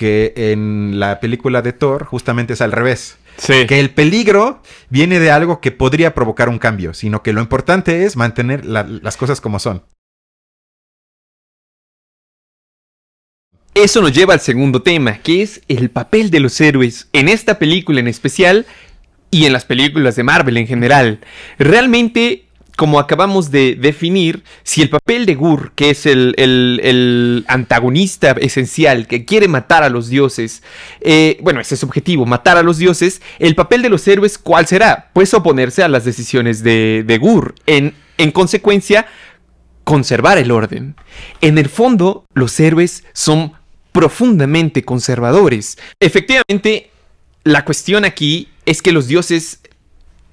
que 0.00 0.32
en 0.34 0.98
la 0.98 1.20
película 1.20 1.60
de 1.60 1.74
Thor 1.74 2.06
justamente 2.06 2.54
es 2.54 2.62
al 2.62 2.72
revés. 2.72 3.18
Que 3.46 3.80
el 3.80 3.90
peligro 3.90 4.62
viene 4.88 5.20
de 5.20 5.30
algo 5.30 5.60
que 5.60 5.72
podría 5.72 6.14
provocar 6.14 6.48
un 6.48 6.58
cambio, 6.58 6.94
sino 6.94 7.22
que 7.22 7.34
lo 7.34 7.42
importante 7.42 8.06
es 8.06 8.16
mantener 8.16 8.64
las 8.64 9.16
cosas 9.18 9.42
como 9.42 9.58
son. 9.58 9.82
Eso 13.74 14.00
nos 14.00 14.14
lleva 14.14 14.32
al 14.32 14.40
segundo 14.40 14.80
tema, 14.80 15.18
que 15.18 15.42
es 15.42 15.60
el 15.68 15.90
papel 15.90 16.30
de 16.30 16.40
los 16.40 16.58
héroes 16.62 17.10
en 17.12 17.28
esta 17.28 17.58
película 17.58 18.00
en 18.00 18.08
especial 18.08 18.64
y 19.30 19.44
en 19.44 19.52
las 19.52 19.66
películas 19.66 20.16
de 20.16 20.22
Marvel 20.22 20.56
en 20.56 20.66
general. 20.66 21.20
Realmente 21.58 22.46
como 22.80 22.98
acabamos 22.98 23.50
de 23.50 23.74
definir, 23.74 24.42
si 24.62 24.80
el 24.80 24.88
papel 24.88 25.26
de 25.26 25.34
Gur, 25.34 25.72
que 25.74 25.90
es 25.90 26.06
el, 26.06 27.44
antagonista 27.46 28.30
esencial 28.40 29.06
que 29.06 29.26
quiere 29.26 29.48
matar 29.48 29.82
a 29.82 29.90
los 29.90 30.08
dioses, 30.08 30.62
eh, 31.02 31.36
bueno, 31.42 31.60
ese 31.60 31.74
es 31.74 31.80
su 31.80 31.86
objetivo, 31.86 32.24
matar 32.24 32.56
a 32.56 32.62
los 32.62 32.78
dioses, 32.78 33.20
el 33.38 33.54
papel 33.54 33.82
de 33.82 33.90
los 33.90 34.08
héroes, 34.08 34.38
¿cuál 34.38 34.66
será? 34.66 35.10
Pues 35.12 35.34
oponerse 35.34 35.82
a 35.82 35.88
las 35.88 36.06
decisiones 36.06 36.62
de, 36.62 37.18
Gur. 37.20 37.54
En 37.66 37.92
consecuencia, 38.32 39.06
conservar 39.84 40.38
el 40.38 40.50
orden. 40.50 40.96
En 41.42 41.58
el 41.58 41.68
fondo, 41.68 42.24
los 42.32 42.58
héroes 42.60 43.04
son 43.12 43.52
profundamente 43.92 44.86
conservadores. 44.86 45.76
Efectivamente, 46.00 46.90
la 47.44 47.66
cuestión 47.66 48.06
aquí 48.06 48.48
es 48.64 48.80
que 48.80 48.92
los 48.92 49.06
dioses 49.06 49.60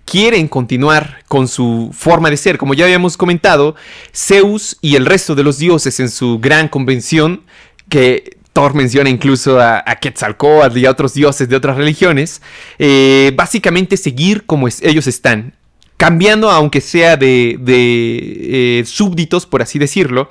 quieren 0.08 0.48
continuar 0.48 1.20
con 1.28 1.48
su 1.48 1.92
forma 1.94 2.30
de 2.30 2.38
ser. 2.38 2.58
Como 2.58 2.74
ya 2.74 2.86
habíamos 2.86 3.18
comentado, 3.18 3.76
Zeus 4.16 4.78
y 4.82 4.96
el 4.96 5.06
resto 5.06 5.36
de 5.36 5.44
los 5.44 5.60
dioses 5.60 6.00
en 6.00 6.10
su 6.10 6.40
gran 6.40 6.70
convención, 6.70 7.44
que 7.90 8.38
Thor 8.54 8.74
menciona 8.74 9.10
incluso 9.10 9.60
a, 9.60 9.84
Quetzalcoatl 10.02 10.78
y 10.78 10.86
a 10.86 10.92
otros 10.92 11.14
dioses 11.14 11.50
de 11.50 11.58
otras 11.58 11.76
religiones, 11.76 12.42
eh, 12.80 13.34
básicamente 13.36 13.98
seguir 13.98 14.46
como 14.46 14.68
ellos 14.68 15.08
están. 15.08 15.54
Cambiando, 15.98 16.52
aunque 16.52 16.80
sea 16.80 17.18
de, 17.18 17.60
eh, 17.68 18.84
súbditos, 18.86 19.46
por 19.46 19.62
así 19.62 19.78
decirlo, 19.78 20.30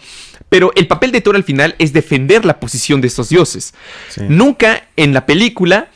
pero 0.48 0.72
el 0.76 0.86
papel 0.86 1.12
de 1.12 1.20
Thor 1.20 1.36
al 1.36 1.44
final 1.44 1.74
es 1.78 1.92
defender 1.92 2.44
la 2.44 2.60
posición 2.60 3.00
de 3.00 3.08
estos 3.08 3.28
dioses. 3.28 3.74
Nunca 4.28 4.88
en 4.96 5.12
la 5.12 5.26
película 5.26 5.90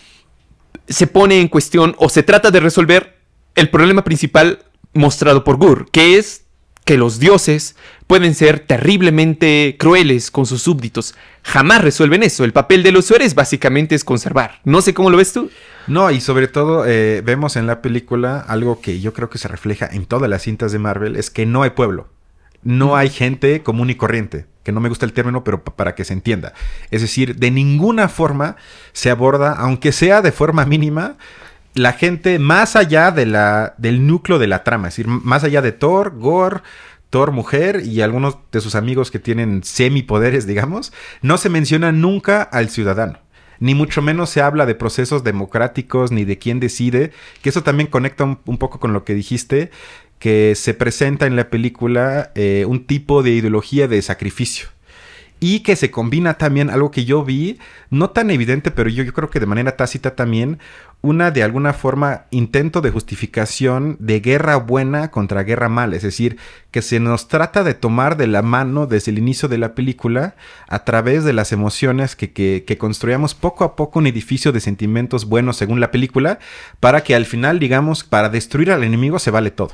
se 0.88 1.06
pone 1.06 1.40
en 1.40 1.48
cuestión 1.48 1.94
o 1.98 2.08
se 2.08 2.24
trata 2.24 2.50
de 2.50 2.58
resolver 2.60 3.19
el 3.54 3.70
problema 3.70 4.04
principal 4.04 4.64
mostrado 4.92 5.44
por 5.44 5.56
Gur, 5.56 5.90
que 5.90 6.18
es 6.18 6.44
que 6.84 6.96
los 6.96 7.20
dioses 7.20 7.76
pueden 8.06 8.34
ser 8.34 8.60
terriblemente 8.60 9.76
crueles 9.78 10.30
con 10.30 10.46
sus 10.46 10.62
súbditos. 10.62 11.14
Jamás 11.44 11.82
resuelven 11.82 12.24
eso. 12.24 12.42
El 12.42 12.52
papel 12.52 12.82
de 12.82 12.90
los 12.90 13.08
héroes 13.10 13.34
básicamente 13.34 13.94
es 13.94 14.02
conservar. 14.02 14.60
No 14.64 14.82
sé 14.82 14.94
cómo 14.94 15.10
lo 15.10 15.16
ves 15.16 15.32
tú. 15.32 15.50
No, 15.86 16.10
y 16.10 16.20
sobre 16.20 16.48
todo 16.48 16.84
eh, 16.86 17.22
vemos 17.24 17.56
en 17.56 17.66
la 17.66 17.82
película 17.82 18.40
algo 18.40 18.80
que 18.80 19.00
yo 19.00 19.12
creo 19.12 19.30
que 19.30 19.38
se 19.38 19.48
refleja 19.48 19.88
en 19.90 20.06
todas 20.06 20.28
las 20.28 20.42
cintas 20.42 20.72
de 20.72 20.78
Marvel, 20.78 21.16
es 21.16 21.30
que 21.30 21.46
no 21.46 21.62
hay 21.62 21.70
pueblo. 21.70 22.08
No 22.62 22.96
hay 22.96 23.08
gente 23.08 23.62
común 23.62 23.88
y 23.90 23.94
corriente, 23.94 24.46
que 24.64 24.72
no 24.72 24.80
me 24.80 24.88
gusta 24.88 25.06
el 25.06 25.12
término, 25.12 25.44
pero 25.44 25.62
para 25.62 25.94
que 25.94 26.04
se 26.04 26.12
entienda. 26.12 26.52
Es 26.90 27.00
decir, 27.00 27.36
de 27.36 27.50
ninguna 27.50 28.08
forma 28.08 28.56
se 28.92 29.10
aborda, 29.10 29.52
aunque 29.52 29.92
sea 29.92 30.20
de 30.20 30.32
forma 30.32 30.66
mínima, 30.66 31.16
la 31.74 31.92
gente 31.92 32.38
más 32.38 32.76
allá 32.76 33.10
de 33.10 33.26
la, 33.26 33.74
del 33.78 34.06
núcleo 34.06 34.38
de 34.38 34.46
la 34.46 34.64
trama, 34.64 34.88
es 34.88 34.94
decir, 34.94 35.08
más 35.08 35.44
allá 35.44 35.62
de 35.62 35.72
Thor, 35.72 36.18
Gore, 36.18 36.62
Thor 37.10 37.32
mujer 37.32 37.82
y 37.84 38.02
algunos 38.02 38.38
de 38.52 38.60
sus 38.60 38.74
amigos 38.74 39.10
que 39.10 39.18
tienen 39.18 39.62
semipoderes, 39.64 40.46
digamos, 40.46 40.92
no 41.22 41.38
se 41.38 41.48
menciona 41.48 41.92
nunca 41.92 42.42
al 42.42 42.70
ciudadano. 42.70 43.18
Ni 43.58 43.74
mucho 43.74 44.00
menos 44.00 44.30
se 44.30 44.40
habla 44.40 44.64
de 44.64 44.74
procesos 44.74 45.22
democráticos 45.22 46.12
ni 46.12 46.24
de 46.24 46.38
quién 46.38 46.60
decide, 46.60 47.12
que 47.42 47.50
eso 47.50 47.62
también 47.62 47.90
conecta 47.90 48.24
un, 48.24 48.58
poco 48.58 48.80
con 48.80 48.92
lo 48.92 49.04
que 49.04 49.14
dijiste, 49.14 49.70
que 50.18 50.54
se 50.54 50.72
presenta 50.72 51.26
en 51.26 51.36
la 51.36 51.50
película 51.50 52.30
eh, 52.34 52.64
un 52.66 52.86
tipo 52.86 53.22
de 53.22 53.30
ideología 53.32 53.86
de 53.86 54.00
sacrificio 54.00 54.68
y 55.40 55.60
que 55.60 55.74
se 55.74 55.90
combina 55.90 56.34
también 56.34 56.70
algo 56.70 56.90
que 56.90 57.06
yo 57.06 57.24
vi, 57.24 57.58
no 57.88 58.10
tan 58.10 58.30
evidente, 58.30 58.70
pero 58.70 58.90
yo, 58.90 59.02
yo 59.02 59.14
creo 59.14 59.30
que 59.30 59.40
de 59.40 59.46
manera 59.46 59.76
tácita 59.76 60.14
también, 60.14 60.58
una 61.02 61.30
de 61.30 61.42
alguna 61.42 61.72
forma 61.72 62.26
intento 62.30 62.80
de 62.82 62.90
justificación 62.90 63.96
de 64.00 64.20
guerra 64.20 64.56
buena 64.56 65.10
contra 65.10 65.42
guerra 65.42 65.68
mala, 65.68 65.96
es 65.96 66.02
decir, 66.02 66.36
que 66.70 66.82
se 66.82 67.00
nos 67.00 67.28
trata 67.28 67.64
de 67.64 67.74
tomar 67.74 68.16
de 68.16 68.26
la 68.26 68.42
mano 68.42 68.86
desde 68.86 69.10
el 69.10 69.18
inicio 69.18 69.48
de 69.48 69.58
la 69.58 69.74
película 69.74 70.34
a 70.68 70.84
través 70.84 71.24
de 71.24 71.32
las 71.32 71.52
emociones 71.52 72.16
que, 72.16 72.32
que, 72.32 72.64
que 72.66 72.78
construyamos 72.78 73.34
poco 73.34 73.64
a 73.64 73.76
poco 73.76 73.98
un 73.98 74.06
edificio 74.06 74.52
de 74.52 74.60
sentimientos 74.60 75.24
buenos 75.24 75.56
según 75.56 75.80
la 75.80 75.90
película, 75.90 76.38
para 76.80 77.02
que 77.02 77.14
al 77.14 77.24
final, 77.24 77.58
digamos, 77.58 78.04
para 78.04 78.28
destruir 78.28 78.70
al 78.70 78.84
enemigo 78.84 79.18
se 79.18 79.30
vale 79.30 79.50
todo. 79.50 79.72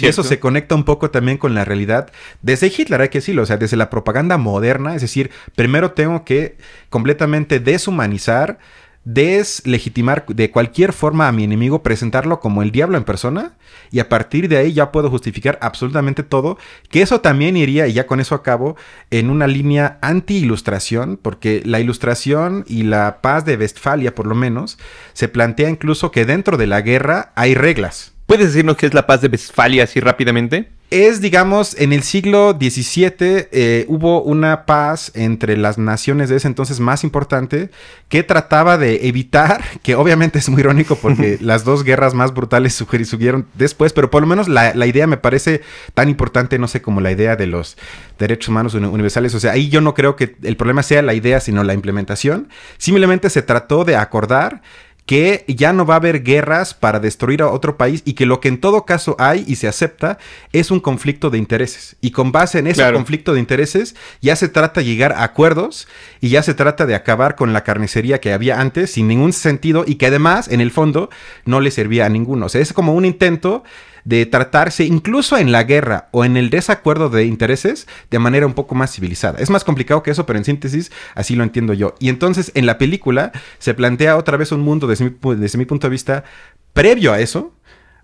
y 0.00 0.06
eso 0.06 0.22
se 0.22 0.38
conecta 0.38 0.74
un 0.74 0.84
poco 0.84 1.10
también 1.10 1.38
con 1.38 1.54
la 1.54 1.64
realidad. 1.64 2.10
Desde 2.40 2.68
Hitler, 2.68 3.00
hay 3.00 3.08
que 3.08 3.18
decirlo, 3.18 3.42
o 3.42 3.46
sea, 3.46 3.56
desde 3.56 3.76
la 3.76 3.90
propaganda 3.90 4.38
moderna, 4.38 4.94
es 4.94 5.02
decir, 5.02 5.30
primero 5.56 5.92
tengo 5.92 6.24
que 6.24 6.56
completamente 6.88 7.58
deshumanizar 7.58 8.58
deslegitimar 9.04 10.24
de 10.26 10.50
cualquier 10.50 10.92
forma 10.92 11.28
a 11.28 11.32
mi 11.32 11.44
enemigo, 11.44 11.82
presentarlo 11.82 12.40
como 12.40 12.62
el 12.62 12.70
diablo 12.70 12.96
en 12.96 13.04
persona 13.04 13.54
y 13.90 13.98
a 13.98 14.08
partir 14.08 14.48
de 14.48 14.56
ahí 14.56 14.72
ya 14.72 14.92
puedo 14.92 15.10
justificar 15.10 15.58
absolutamente 15.60 16.22
todo, 16.22 16.56
que 16.90 17.02
eso 17.02 17.20
también 17.20 17.56
iría, 17.56 17.86
y 17.88 17.92
ya 17.92 18.06
con 18.06 18.20
eso 18.20 18.34
acabo, 18.34 18.76
en 19.10 19.28
una 19.28 19.46
línea 19.46 19.98
anti-ilustración, 20.02 21.18
porque 21.20 21.62
la 21.64 21.80
ilustración 21.80 22.64
y 22.68 22.84
la 22.84 23.20
paz 23.20 23.44
de 23.44 23.56
Westfalia 23.56 24.14
por 24.14 24.26
lo 24.26 24.34
menos 24.34 24.78
se 25.12 25.28
plantea 25.28 25.68
incluso 25.68 26.10
que 26.10 26.24
dentro 26.24 26.56
de 26.56 26.66
la 26.66 26.80
guerra 26.80 27.32
hay 27.34 27.54
reglas. 27.54 28.11
¿Puedes 28.32 28.46
decirnos 28.46 28.78
qué 28.78 28.86
es 28.86 28.94
la 28.94 29.06
paz 29.06 29.20
de 29.20 29.28
Westfalia 29.28 29.84
así 29.84 30.00
rápidamente? 30.00 30.66
es, 30.92 31.22
digamos, 31.22 31.74
en 31.78 31.94
el 31.94 32.02
siglo 32.02 32.52
XVII 32.60 33.48
eh, 33.50 33.86
hubo 33.88 34.22
una 34.22 34.66
paz 34.66 35.10
entre 35.14 35.56
las 35.56 35.78
naciones 35.78 36.28
de 36.28 36.36
ese 36.36 36.46
entonces 36.46 36.80
más 36.80 37.02
importante 37.02 37.70
que 38.10 38.22
trataba 38.22 38.76
de 38.76 39.08
evitar, 39.08 39.64
que 39.82 39.94
obviamente 39.94 40.38
es 40.38 40.50
muy 40.50 40.60
irónico 40.60 40.96
porque 40.96 41.38
las 41.40 41.64
dos 41.64 41.82
guerras 41.82 42.12
más 42.12 42.34
brutales 42.34 42.74
surgieron 42.74 43.46
después, 43.54 43.94
pero 43.94 44.10
por 44.10 44.20
lo 44.20 44.26
menos 44.26 44.48
la, 44.48 44.74
la, 44.74 44.86
idea 44.86 45.06
me 45.06 45.16
parece 45.16 45.62
tan 45.94 46.10
importante, 46.10 46.58
no 46.58 46.68
sé, 46.68 46.82
como 46.82 47.00
la 47.00 47.10
idea 47.10 47.36
de 47.36 47.46
los 47.46 47.78
derechos 48.18 48.50
humanos 48.50 48.74
universales. 48.74 49.34
O 49.34 49.40
sea, 49.40 49.52
ahí 49.52 49.70
yo 49.70 49.80
no 49.80 49.94
creo 49.94 50.14
que 50.14 50.36
el 50.42 50.58
problema 50.58 50.82
sea 50.82 51.00
la 51.00 51.14
idea, 51.14 51.40
sino 51.40 51.64
la 51.64 51.72
implementación. 51.72 52.50
Simplemente 52.76 53.30
se 53.30 53.40
trató 53.40 53.84
de 53.84 53.96
acordar 53.96 54.60
que 55.06 55.44
ya 55.48 55.72
no 55.72 55.84
va 55.84 55.94
a 55.94 55.96
haber 55.96 56.22
guerras 56.22 56.74
para 56.74 57.00
destruir 57.00 57.42
a 57.42 57.48
otro 57.48 57.76
país 57.76 58.02
y 58.04 58.12
que 58.12 58.26
lo 58.26 58.40
que 58.40 58.48
en 58.48 58.60
todo 58.60 58.84
caso 58.84 59.16
hay 59.18 59.44
y 59.46 59.56
se 59.56 59.68
acepta 59.68 60.18
es 60.52 60.70
un 60.70 60.80
conflicto 60.80 61.30
de 61.30 61.38
intereses. 61.38 61.96
Y 62.00 62.12
con 62.12 62.30
base 62.30 62.60
en 62.60 62.66
ese 62.66 62.90
conflicto 62.92 63.34
de 63.34 63.40
intereses 63.40 63.96
ya 64.20 64.36
se 64.36 64.48
trata 64.48 64.80
de 64.80 64.86
llegar 64.86 65.12
a 65.12 65.24
acuerdos 65.24 65.88
y 66.20 66.28
ya 66.28 66.42
se 66.42 66.54
trata 66.54 66.86
de 66.86 66.94
acabar 66.94 67.34
con 67.34 67.52
la 67.52 67.64
carnicería 67.64 68.20
que 68.20 68.32
había 68.32 68.60
antes 68.60 68.92
sin 68.92 69.08
ningún 69.08 69.32
sentido 69.32 69.84
y 69.86 69.96
que 69.96 70.06
además 70.06 70.48
en 70.48 70.60
el 70.60 70.70
fondo 70.70 71.10
no 71.44 71.60
le 71.60 71.70
servía 71.70 72.06
a 72.06 72.08
ninguno. 72.08 72.46
O 72.46 72.48
sea, 72.48 72.60
es 72.60 72.72
como 72.72 72.94
un 72.94 73.04
intento 73.04 73.64
de 74.04 74.26
tratarse 74.26 74.84
incluso 74.84 75.36
en 75.36 75.52
la 75.52 75.64
guerra 75.64 76.08
o 76.12 76.24
en 76.24 76.36
el 76.36 76.50
desacuerdo 76.50 77.08
de 77.08 77.24
intereses 77.24 77.86
de 78.10 78.18
manera 78.18 78.46
un 78.46 78.54
poco 78.54 78.74
más 78.74 78.92
civilizada. 78.92 79.38
Es 79.38 79.50
más 79.50 79.64
complicado 79.64 80.02
que 80.02 80.10
eso, 80.10 80.26
pero 80.26 80.38
en 80.38 80.44
síntesis 80.44 80.90
así 81.14 81.36
lo 81.36 81.44
entiendo 81.44 81.72
yo. 81.72 81.94
Y 81.98 82.08
entonces 82.08 82.52
en 82.54 82.66
la 82.66 82.78
película 82.78 83.32
se 83.58 83.74
plantea 83.74 84.16
otra 84.16 84.36
vez 84.36 84.52
un 84.52 84.60
mundo 84.60 84.86
desde 84.86 85.04
mi, 85.04 85.36
desde 85.36 85.58
mi 85.58 85.64
punto 85.64 85.86
de 85.86 85.90
vista 85.90 86.24
previo 86.72 87.12
a 87.12 87.20
eso, 87.20 87.54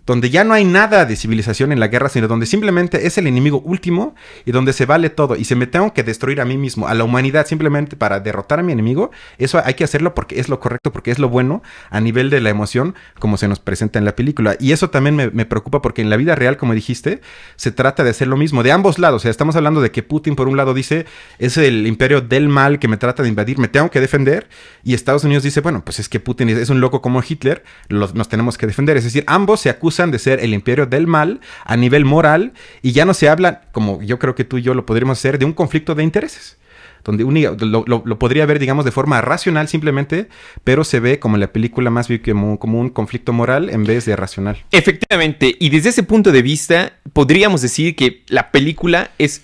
donde 0.08 0.30
ya 0.30 0.42
no 0.42 0.54
hay 0.54 0.64
nada 0.64 1.04
de 1.04 1.16
civilización 1.16 1.70
en 1.70 1.80
la 1.80 1.88
guerra, 1.88 2.08
sino 2.08 2.28
donde 2.28 2.46
simplemente 2.46 3.06
es 3.06 3.18
el 3.18 3.26
enemigo 3.26 3.60
último 3.60 4.14
y 4.46 4.52
donde 4.52 4.72
se 4.72 4.86
vale 4.86 5.10
todo. 5.10 5.36
Y 5.36 5.44
si 5.44 5.54
me 5.54 5.66
tengo 5.66 5.92
que 5.92 6.02
destruir 6.02 6.40
a 6.40 6.46
mí 6.46 6.56
mismo, 6.56 6.88
a 6.88 6.94
la 6.94 7.04
humanidad, 7.04 7.46
simplemente 7.46 7.94
para 7.94 8.18
derrotar 8.18 8.58
a 8.58 8.62
mi 8.62 8.72
enemigo, 8.72 9.10
eso 9.36 9.60
hay 9.62 9.74
que 9.74 9.84
hacerlo 9.84 10.14
porque 10.14 10.40
es 10.40 10.48
lo 10.48 10.60
correcto, 10.60 10.92
porque 10.92 11.10
es 11.10 11.18
lo 11.18 11.28
bueno 11.28 11.62
a 11.90 12.00
nivel 12.00 12.30
de 12.30 12.40
la 12.40 12.48
emoción, 12.48 12.94
como 13.18 13.36
se 13.36 13.48
nos 13.48 13.60
presenta 13.60 13.98
en 13.98 14.06
la 14.06 14.16
película. 14.16 14.56
Y 14.58 14.72
eso 14.72 14.88
también 14.88 15.14
me, 15.14 15.30
me 15.30 15.44
preocupa 15.44 15.82
porque 15.82 16.00
en 16.00 16.08
la 16.08 16.16
vida 16.16 16.34
real, 16.34 16.56
como 16.56 16.72
dijiste, 16.72 17.20
se 17.56 17.70
trata 17.70 18.02
de 18.02 18.08
hacer 18.08 18.28
lo 18.28 18.38
mismo, 18.38 18.62
de 18.62 18.72
ambos 18.72 18.98
lados. 18.98 19.20
O 19.20 19.22
sea, 19.24 19.30
estamos 19.30 19.56
hablando 19.56 19.82
de 19.82 19.90
que 19.90 20.02
Putin, 20.02 20.36
por 20.36 20.48
un 20.48 20.56
lado, 20.56 20.72
dice, 20.72 21.04
es 21.38 21.58
el 21.58 21.86
imperio 21.86 22.22
del 22.22 22.48
mal 22.48 22.78
que 22.78 22.88
me 22.88 22.96
trata 22.96 23.22
de 23.22 23.28
invadir, 23.28 23.58
me 23.58 23.68
tengo 23.68 23.90
que 23.90 24.00
defender. 24.00 24.48
Y 24.82 24.94
Estados 24.94 25.24
Unidos 25.24 25.42
dice, 25.42 25.60
bueno, 25.60 25.84
pues 25.84 25.98
es 25.98 26.08
que 26.08 26.18
Putin 26.18 26.48
es 26.48 26.70
un 26.70 26.80
loco 26.80 27.02
como 27.02 27.22
Hitler, 27.22 27.62
nos 27.90 28.28
tenemos 28.30 28.56
que 28.56 28.66
defender. 28.66 28.96
Es 28.96 29.04
decir, 29.04 29.24
ambos 29.26 29.60
se 29.60 29.68
acusan 29.68 29.97
de 30.06 30.18
ser 30.18 30.40
el 30.40 30.54
imperio 30.54 30.86
del 30.86 31.06
mal 31.06 31.40
a 31.64 31.76
nivel 31.76 32.04
moral 32.04 32.52
y 32.82 32.92
ya 32.92 33.04
no 33.04 33.14
se 33.14 33.28
habla, 33.28 33.62
como 33.72 34.02
yo 34.02 34.18
creo 34.18 34.34
que 34.34 34.44
tú 34.44 34.58
y 34.58 34.62
yo 34.62 34.74
lo 34.74 34.86
podríamos 34.86 35.18
hacer, 35.18 35.38
de 35.38 35.44
un 35.44 35.52
conflicto 35.52 35.94
de 35.94 36.04
intereses 36.04 36.58
donde 37.04 37.24
lo, 37.24 38.18
podría 38.18 38.44
ver, 38.44 38.58
digamos, 38.58 38.84
de 38.84 38.90
forma 38.90 39.20
racional 39.20 39.68
simplemente, 39.68 40.28
pero 40.64 40.84
se 40.84 41.00
ve 41.00 41.18
como 41.18 41.36
en 41.36 41.40
la 41.40 41.52
película 41.52 41.90
más 41.90 42.08
como, 42.24 42.58
como, 42.58 42.80
un 42.80 42.90
conflicto 42.90 43.32
moral 43.32 43.70
en 43.70 43.84
vez 43.84 44.04
de 44.04 44.14
racional. 44.14 44.64
Efectivamente, 44.72 45.56
y 45.58 45.70
desde 45.70 45.90
ese 45.90 46.02
punto 46.02 46.32
de 46.32 46.42
vista, 46.42 46.92
podríamos 47.12 47.62
decir 47.62 47.96
que 47.96 48.24
la 48.28 48.50
película 48.50 49.10
es 49.18 49.42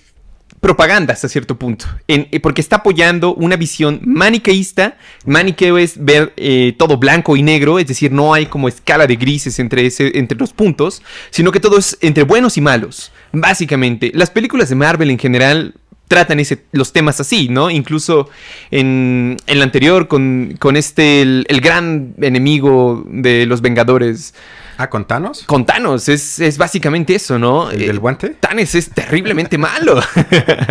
propaganda 0.64 1.12
hasta 1.12 1.28
cierto 1.28 1.58
punto, 1.58 1.84
eh, 2.08 2.40
porque 2.40 2.62
está 2.62 2.76
apoyando 2.76 3.34
una 3.34 3.54
visión 3.56 4.00
maniqueísta. 4.02 4.96
Maniqueo 5.26 5.76
es 5.76 6.02
ver 6.02 6.32
eh, 6.38 6.74
todo 6.78 6.96
blanco 6.96 7.36
y 7.36 7.42
negro, 7.42 7.78
es 7.78 7.86
decir, 7.86 8.10
no 8.10 8.32
hay 8.32 8.46
como 8.46 8.66
escala 8.66 9.06
de 9.06 9.16
grises 9.16 9.58
entre, 9.58 9.86
entre 9.98 10.38
los 10.38 10.54
puntos, 10.54 11.02
sino 11.28 11.52
que 11.52 11.60
todo 11.60 11.76
es 11.76 11.98
entre 12.00 12.24
buenos 12.24 12.56
y 12.56 12.62
malos. 12.62 13.12
Básicamente, 13.30 14.10
las 14.14 14.30
películas 14.30 14.70
de 14.70 14.76
Marvel 14.76 15.10
en 15.10 15.18
general 15.18 15.74
tratan 16.08 16.40
ese, 16.40 16.64
los 16.72 16.94
temas 16.94 17.20
así, 17.20 17.50
¿no? 17.50 17.68
Incluso 17.68 18.30
en, 18.70 19.36
en 19.46 19.58
la 19.58 19.64
anterior, 19.64 20.08
con, 20.08 20.56
con 20.58 20.76
este, 20.76 21.20
el 21.20 21.60
gran 21.60 22.14
enemigo 22.22 23.04
de 23.06 23.44
los 23.44 23.60
Vengadores. 23.60 24.32
Ah, 24.76 24.90
¿con 24.90 25.06
Thanos? 25.06 25.44
Con 25.44 25.64
Thanos, 25.66 26.08
es, 26.08 26.38
es 26.40 26.58
básicamente 26.58 27.14
eso, 27.14 27.38
¿no? 27.38 27.70
¿El 27.70 27.86
del 27.86 27.98
guante? 27.98 28.26
Eh, 28.28 28.36
Thanos 28.38 28.74
es 28.74 28.90
terriblemente 28.90 29.56
malo. 29.58 30.00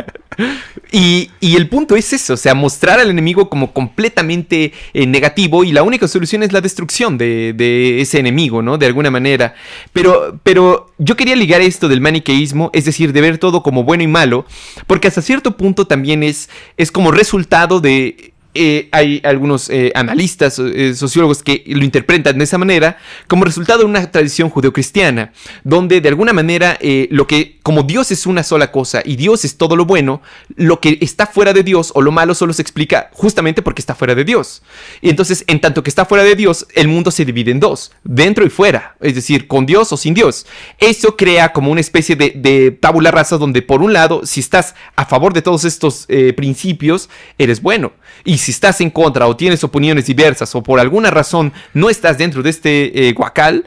y, 0.91 1.31
y, 1.39 1.55
el 1.55 1.69
punto 1.69 1.95
es 1.95 2.11
eso, 2.11 2.33
o 2.33 2.37
sea, 2.37 2.53
mostrar 2.53 2.99
al 2.99 3.09
enemigo 3.09 3.49
como 3.49 3.71
completamente 3.73 4.73
eh, 4.93 5.07
negativo 5.07 5.63
y 5.63 5.71
la 5.71 5.83
única 5.83 6.07
solución 6.07 6.43
es 6.43 6.51
la 6.51 6.61
destrucción 6.61 7.17
de, 7.17 7.53
de, 7.53 8.01
ese 8.01 8.19
enemigo, 8.19 8.61
¿no? 8.61 8.77
De 8.77 8.85
alguna 8.85 9.09
manera. 9.09 9.55
Pero, 9.93 10.39
pero 10.43 10.91
yo 10.97 11.15
quería 11.15 11.35
ligar 11.35 11.61
esto 11.61 11.87
del 11.87 12.01
maniqueísmo, 12.01 12.71
es 12.73 12.85
decir, 12.85 13.13
de 13.13 13.21
ver 13.21 13.37
todo 13.37 13.63
como 13.63 13.83
bueno 13.83 14.03
y 14.03 14.07
malo, 14.07 14.45
porque 14.87 15.07
hasta 15.07 15.21
cierto 15.21 15.55
punto 15.55 15.87
también 15.87 16.23
es, 16.23 16.49
es 16.77 16.91
como 16.91 17.11
resultado 17.11 17.79
de 17.79 18.32
eh, 18.55 18.87
hay 18.91 19.19
algunos 19.23 19.67
eh, 19.71 19.91
analistas, 19.95 20.59
eh, 20.59 20.93
sociólogos 20.93 21.41
que 21.41 21.63
lo 21.65 21.83
interpretan 21.83 22.37
de 22.37 22.43
esa 22.43 22.59
manera 22.59 22.97
como 23.27 23.45
resultado 23.45 23.79
de 23.79 23.85
una 23.85 24.11
tradición 24.11 24.49
judeocristiana, 24.49 25.33
donde 25.63 26.01
de 26.01 26.09
alguna 26.09 26.33
manera 26.33 26.77
lo 27.09 27.25
que, 27.25 27.57
como 27.63 27.83
Dios 27.83 28.11
es 28.11 28.27
una 28.27 28.43
sola 28.43 28.71
cosa 28.71 29.01
y 29.03 29.15
Dios 29.15 29.43
es 29.45 29.57
todo 29.57 29.75
lo 29.75 29.85
bueno, 29.85 30.21
lo 30.55 30.79
que 30.79 30.99
está 31.01 31.25
fuera 31.25 31.53
de 31.53 31.63
Dios 31.63 31.91
o 31.95 32.01
lo 32.01 32.11
malo 32.11 32.35
solo 32.35 32.53
se 32.53 32.61
explica 32.61 33.09
justamente 33.13 33.61
porque 33.61 33.81
está 33.81 33.95
fuera 33.95 34.13
de 34.13 34.23
Dios. 34.23 34.61
Y 35.01 35.09
entonces, 35.09 35.43
en 35.47 35.59
tanto 35.59 35.81
que 35.81 35.89
está 35.89 36.05
fuera 36.05 36.23
de 36.23 36.35
Dios, 36.35 36.67
el 36.75 36.87
mundo 36.87 37.09
se 37.09 37.25
divide 37.25 37.51
en 37.51 37.59
dos, 37.59 37.91
dentro 38.03 38.45
y 38.45 38.49
fuera, 38.49 38.95
es 39.01 39.15
decir, 39.15 39.47
con 39.47 39.65
Dios 39.65 39.91
o 39.91 39.97
sin 39.97 40.13
Dios. 40.13 40.45
Eso 40.77 41.15
crea 41.17 41.53
como 41.53 41.71
una 41.71 41.81
especie 41.81 42.15
de, 42.15 42.33
de 42.35 42.71
tabula 42.71 43.09
rasa 43.11 43.37
donde 43.37 43.61
por 43.61 43.81
un 43.81 43.93
lado, 43.93 44.25
si 44.25 44.39
estás 44.39 44.75
a 44.95 45.05
favor 45.05 45.33
de 45.33 45.41
todos 45.41 45.65
estos 45.65 46.07
principios, 46.35 47.09
eres 47.37 47.61
bueno. 47.61 47.93
Y 48.25 48.37
si 48.43 48.51
estás 48.51 48.81
en 48.81 48.89
contra 48.89 49.27
o 49.27 49.35
tienes 49.35 49.63
opiniones 49.63 50.05
diversas 50.05 50.53
o 50.55 50.61
por 50.61 50.79
alguna 50.79 51.09
razón 51.09 51.53
no 51.73 51.89
estás 51.89 52.17
dentro 52.17 52.43
de 52.43 52.49
este 52.49 53.07
eh, 53.07 53.13
guacal, 53.13 53.65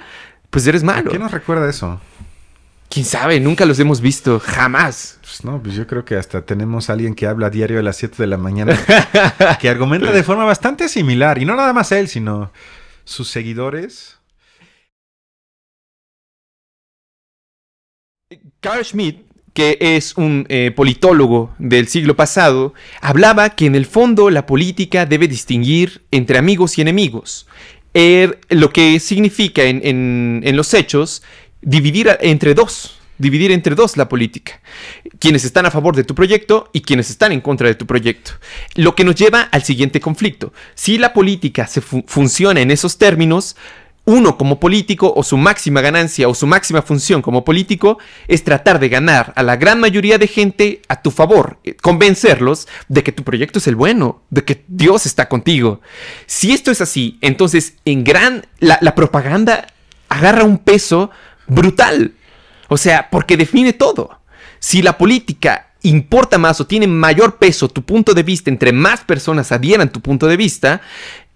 pues 0.51 0.67
eres 0.67 0.83
malo. 0.83 1.11
¿Qué 1.11 1.19
nos 1.19 1.33
recuerda 1.33 1.69
eso? 1.69 2.01
¿Quién 2.89 3.05
sabe? 3.05 3.41
Nunca 3.41 3.65
los 3.65 3.79
hemos 3.81 4.01
visto, 4.01 4.39
jamás. 4.39 5.19
Pues 5.21 5.45
no, 5.45 5.61
pues 5.61 5.75
yo 5.75 5.87
creo 5.87 6.05
que 6.05 6.17
hasta 6.17 6.43
tenemos 6.43 6.89
a 6.89 6.93
alguien 6.93 7.15
que 7.15 7.27
habla 7.27 7.49
a 7.49 7.51
diario 7.51 7.81
a 7.81 7.83
las 7.83 7.97
7 7.97 8.17
de 8.19 8.27
la 8.29 8.37
mañana, 8.37 8.79
que 9.61 9.69
argumenta 9.69 10.13
de 10.13 10.23
forma 10.23 10.45
bastante 10.45 10.89
similar, 10.89 11.39
y 11.39 11.45
no 11.45 11.57
nada 11.57 11.73
más 11.73 11.91
él, 11.91 12.07
sino 12.09 12.53
sus 13.05 13.29
seguidores. 13.29 14.19
Carl 18.61 18.85
Schmidt 18.85 19.26
que 19.57 19.79
es 19.81 20.19
un 20.19 20.45
eh, 20.51 20.71
politólogo 20.77 21.55
del 21.59 21.89
siglo 21.89 22.15
pasado, 22.15 22.75
hablaba 23.01 23.49
que 23.49 23.65
en 23.65 23.75
el 23.75 23.87
fondo 23.87 24.29
la 24.29 24.45
política 24.45 25.07
debe 25.07 25.29
distinguir 25.29 26.03
entre 26.11 26.37
amigos 26.37 26.77
y 26.77 26.83
enemigos. 26.83 27.47
Er, 27.95 28.39
lo 28.51 28.69
que 28.69 29.01
significa 29.01 29.63
en, 29.63 30.43
en 30.45 30.57
los 30.57 30.75
hechos 30.75 31.23
dividir 31.63 32.19
entre 32.21 32.53
dos, 32.53 32.99
dividir 33.17 33.51
entre 33.51 33.75
dos 33.75 33.97
la 33.97 34.11
política. 34.11 34.61
Quienes 35.19 35.47
están 35.47 35.65
a 35.65 35.71
favor 35.71 35.97
de 35.97 36.05
tu 36.05 36.15
proyecto 36.15 36.69
y 36.75 36.83
quienes 36.83 37.09
están 37.09 37.33
en 37.33 37.41
contra 37.41 37.67
de 37.67 37.75
tu 37.75 37.87
proyecto. 37.87 38.33
Lo 38.75 38.95
que 38.95 39.05
nos 39.05 39.15
lleva 39.15 39.41
al 39.41 39.63
siguiente 39.63 40.01
conflicto. 40.01 40.53
Si 40.75 40.99
la 40.99 41.15
política 41.15 41.67
se 41.67 41.81
fu 41.81 42.05
funciona 42.07 42.61
en 42.61 42.71
esos 42.71 42.99
términos, 42.99 43.57
uno 44.07 44.39
como 44.39 44.59
político 44.61 45.13
o 45.15 45.23
su 45.23 45.37
máxima 45.37 45.81
ganancia 45.81 46.29
o 46.29 46.35
su 46.35 46.47
máxima 46.47 46.81
función 46.81 47.23
como 47.23 47.45
político 47.45 47.99
es 48.29 48.45
tratar 48.45 48.79
de 48.79 48.89
ganar 48.89 49.33
a 49.37 49.43
la 49.43 49.57
gran 49.57 49.81
mayoría 49.81 50.17
de 50.17 50.29
gente 50.29 50.81
a 50.89 51.03
tu 51.03 51.11
favor, 51.11 51.59
eh, 51.65 51.75
convencerlos 51.75 52.69
de 52.89 53.03
que 53.03 53.13
tu 53.13 53.25
proyecto 53.25 53.59
es 53.59 53.67
el 53.67 53.75
bueno, 53.75 54.23
de 54.31 54.45
que 54.45 54.65
Dios 54.69 55.07
está 55.07 55.29
contigo. 55.29 55.81
Si 56.27 56.53
esto 56.53 56.71
es 56.71 56.81
así, 56.81 57.19
entonces 57.21 57.75
en 57.85 58.05
gran 58.05 58.47
la, 58.61 58.79
la 58.81 58.95
propaganda 58.95 59.67
agarra 60.09 60.45
un 60.45 60.59
peso 60.59 61.11
brutal. 61.49 62.15
O 62.69 62.77
sea, 62.77 63.11
porque 63.11 63.37
define 63.37 63.73
todo. 63.73 64.21
Si 64.61 64.83
la 64.83 64.99
política 64.99 65.67
importa 65.83 66.39
más 66.39 66.61
o 66.61 66.67
tiene 66.67 66.87
mayor 66.87 67.37
peso 67.37 67.69
tu 67.69 67.85
punto 67.85 68.15
de 68.15 68.23
vista 68.23 68.51
entre 68.51 68.73
más 68.73 69.03
personas 69.05 69.53
adhieran 69.53 69.91
tu 69.91 70.01
punto 70.01 70.27
de 70.27 70.37
vista, 70.37 70.81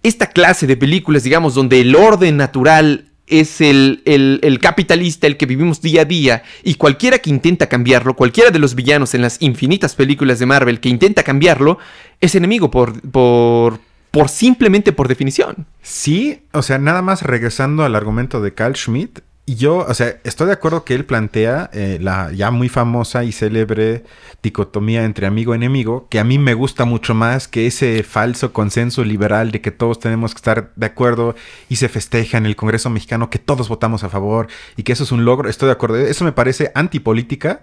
esta 0.03 0.27
clase 0.27 0.67
de 0.67 0.77
películas, 0.77 1.23
digamos, 1.23 1.53
donde 1.53 1.81
el 1.81 1.95
orden 1.95 2.37
natural 2.37 3.11
es 3.27 3.61
el, 3.61 4.01
el, 4.05 4.59
capitalista, 4.59 5.25
el 5.25 5.37
que 5.37 5.45
vivimos 5.45 5.81
día 5.81 6.01
a 6.01 6.05
día, 6.05 6.43
y 6.63 6.75
cualquiera 6.75 7.19
que 7.19 7.29
intenta 7.29 7.67
cambiarlo, 7.67 8.15
cualquiera 8.15 8.51
de 8.51 8.59
los 8.59 8.75
villanos 8.75 9.13
en 9.13 9.21
las 9.21 9.41
infinitas 9.41 9.95
películas 9.95 10.39
de 10.39 10.45
Marvel 10.45 10.81
que 10.81 10.89
intenta 10.89 11.23
cambiarlo, 11.23 11.77
es 12.19 12.35
enemigo 12.35 12.69
por, 12.69 12.99
por, 13.09 13.79
por 14.11 14.27
simplemente 14.27 14.91
por 14.91 15.07
definición. 15.07 15.65
Sí, 15.81 16.41
o 16.51 16.61
sea, 16.61 16.77
nada 16.77 17.01
más 17.01 17.23
regresando 17.23 17.83
al 17.83 17.95
argumento 17.95 18.41
de 18.41 18.53
Carl 18.53 18.75
Schmitt, 18.75 19.21
y 19.45 19.55
yo, 19.55 19.77
o 19.79 19.93
sea, 19.93 20.19
estoy 20.23 20.47
de 20.47 20.53
acuerdo 20.53 20.85
que 20.85 20.93
él 20.93 21.03
plantea 21.03 21.69
eh, 21.73 21.97
la 21.99 22.31
ya 22.31 22.51
muy 22.51 22.69
famosa 22.69 23.23
y 23.23 23.31
célebre 23.31 24.03
dicotomía 24.43 25.03
entre 25.03 25.25
amigo 25.25 25.53
y 25.53 25.57
enemigo, 25.57 26.07
que 26.09 26.19
a 26.19 26.23
mí 26.23 26.37
me 26.37 26.53
gusta 26.53 26.85
mucho 26.85 27.15
más 27.15 27.47
que 27.47 27.65
ese 27.65 28.03
falso 28.03 28.53
consenso 28.53 29.03
liberal 29.03 29.51
de 29.51 29.59
que 29.59 29.71
todos 29.71 29.99
tenemos 29.99 30.33
que 30.33 30.37
estar 30.37 30.71
de 30.75 30.85
acuerdo 30.85 31.35
y 31.69 31.77
se 31.77 31.89
festeja 31.89 32.37
en 32.37 32.45
el 32.45 32.55
Congreso 32.55 32.89
mexicano 32.91 33.29
que 33.31 33.39
todos 33.39 33.67
votamos 33.67 34.03
a 34.03 34.09
favor 34.09 34.47
y 34.77 34.83
que 34.83 34.93
eso 34.93 35.03
es 35.03 35.11
un 35.11 35.25
logro. 35.25 35.49
Estoy 35.49 35.67
de 35.67 35.73
acuerdo. 35.73 35.97
Eso 35.97 36.23
me 36.23 36.31
parece 36.31 36.71
antipolítica 36.75 37.61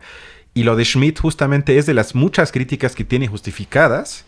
y 0.54 0.64
lo 0.64 0.74
de 0.74 0.84
Schmidt 0.84 1.20
justamente 1.20 1.78
es 1.78 1.86
de 1.86 1.94
las 1.94 2.14
muchas 2.14 2.50
críticas 2.50 2.96
que 2.96 3.04
tiene 3.04 3.28
justificadas 3.28 4.24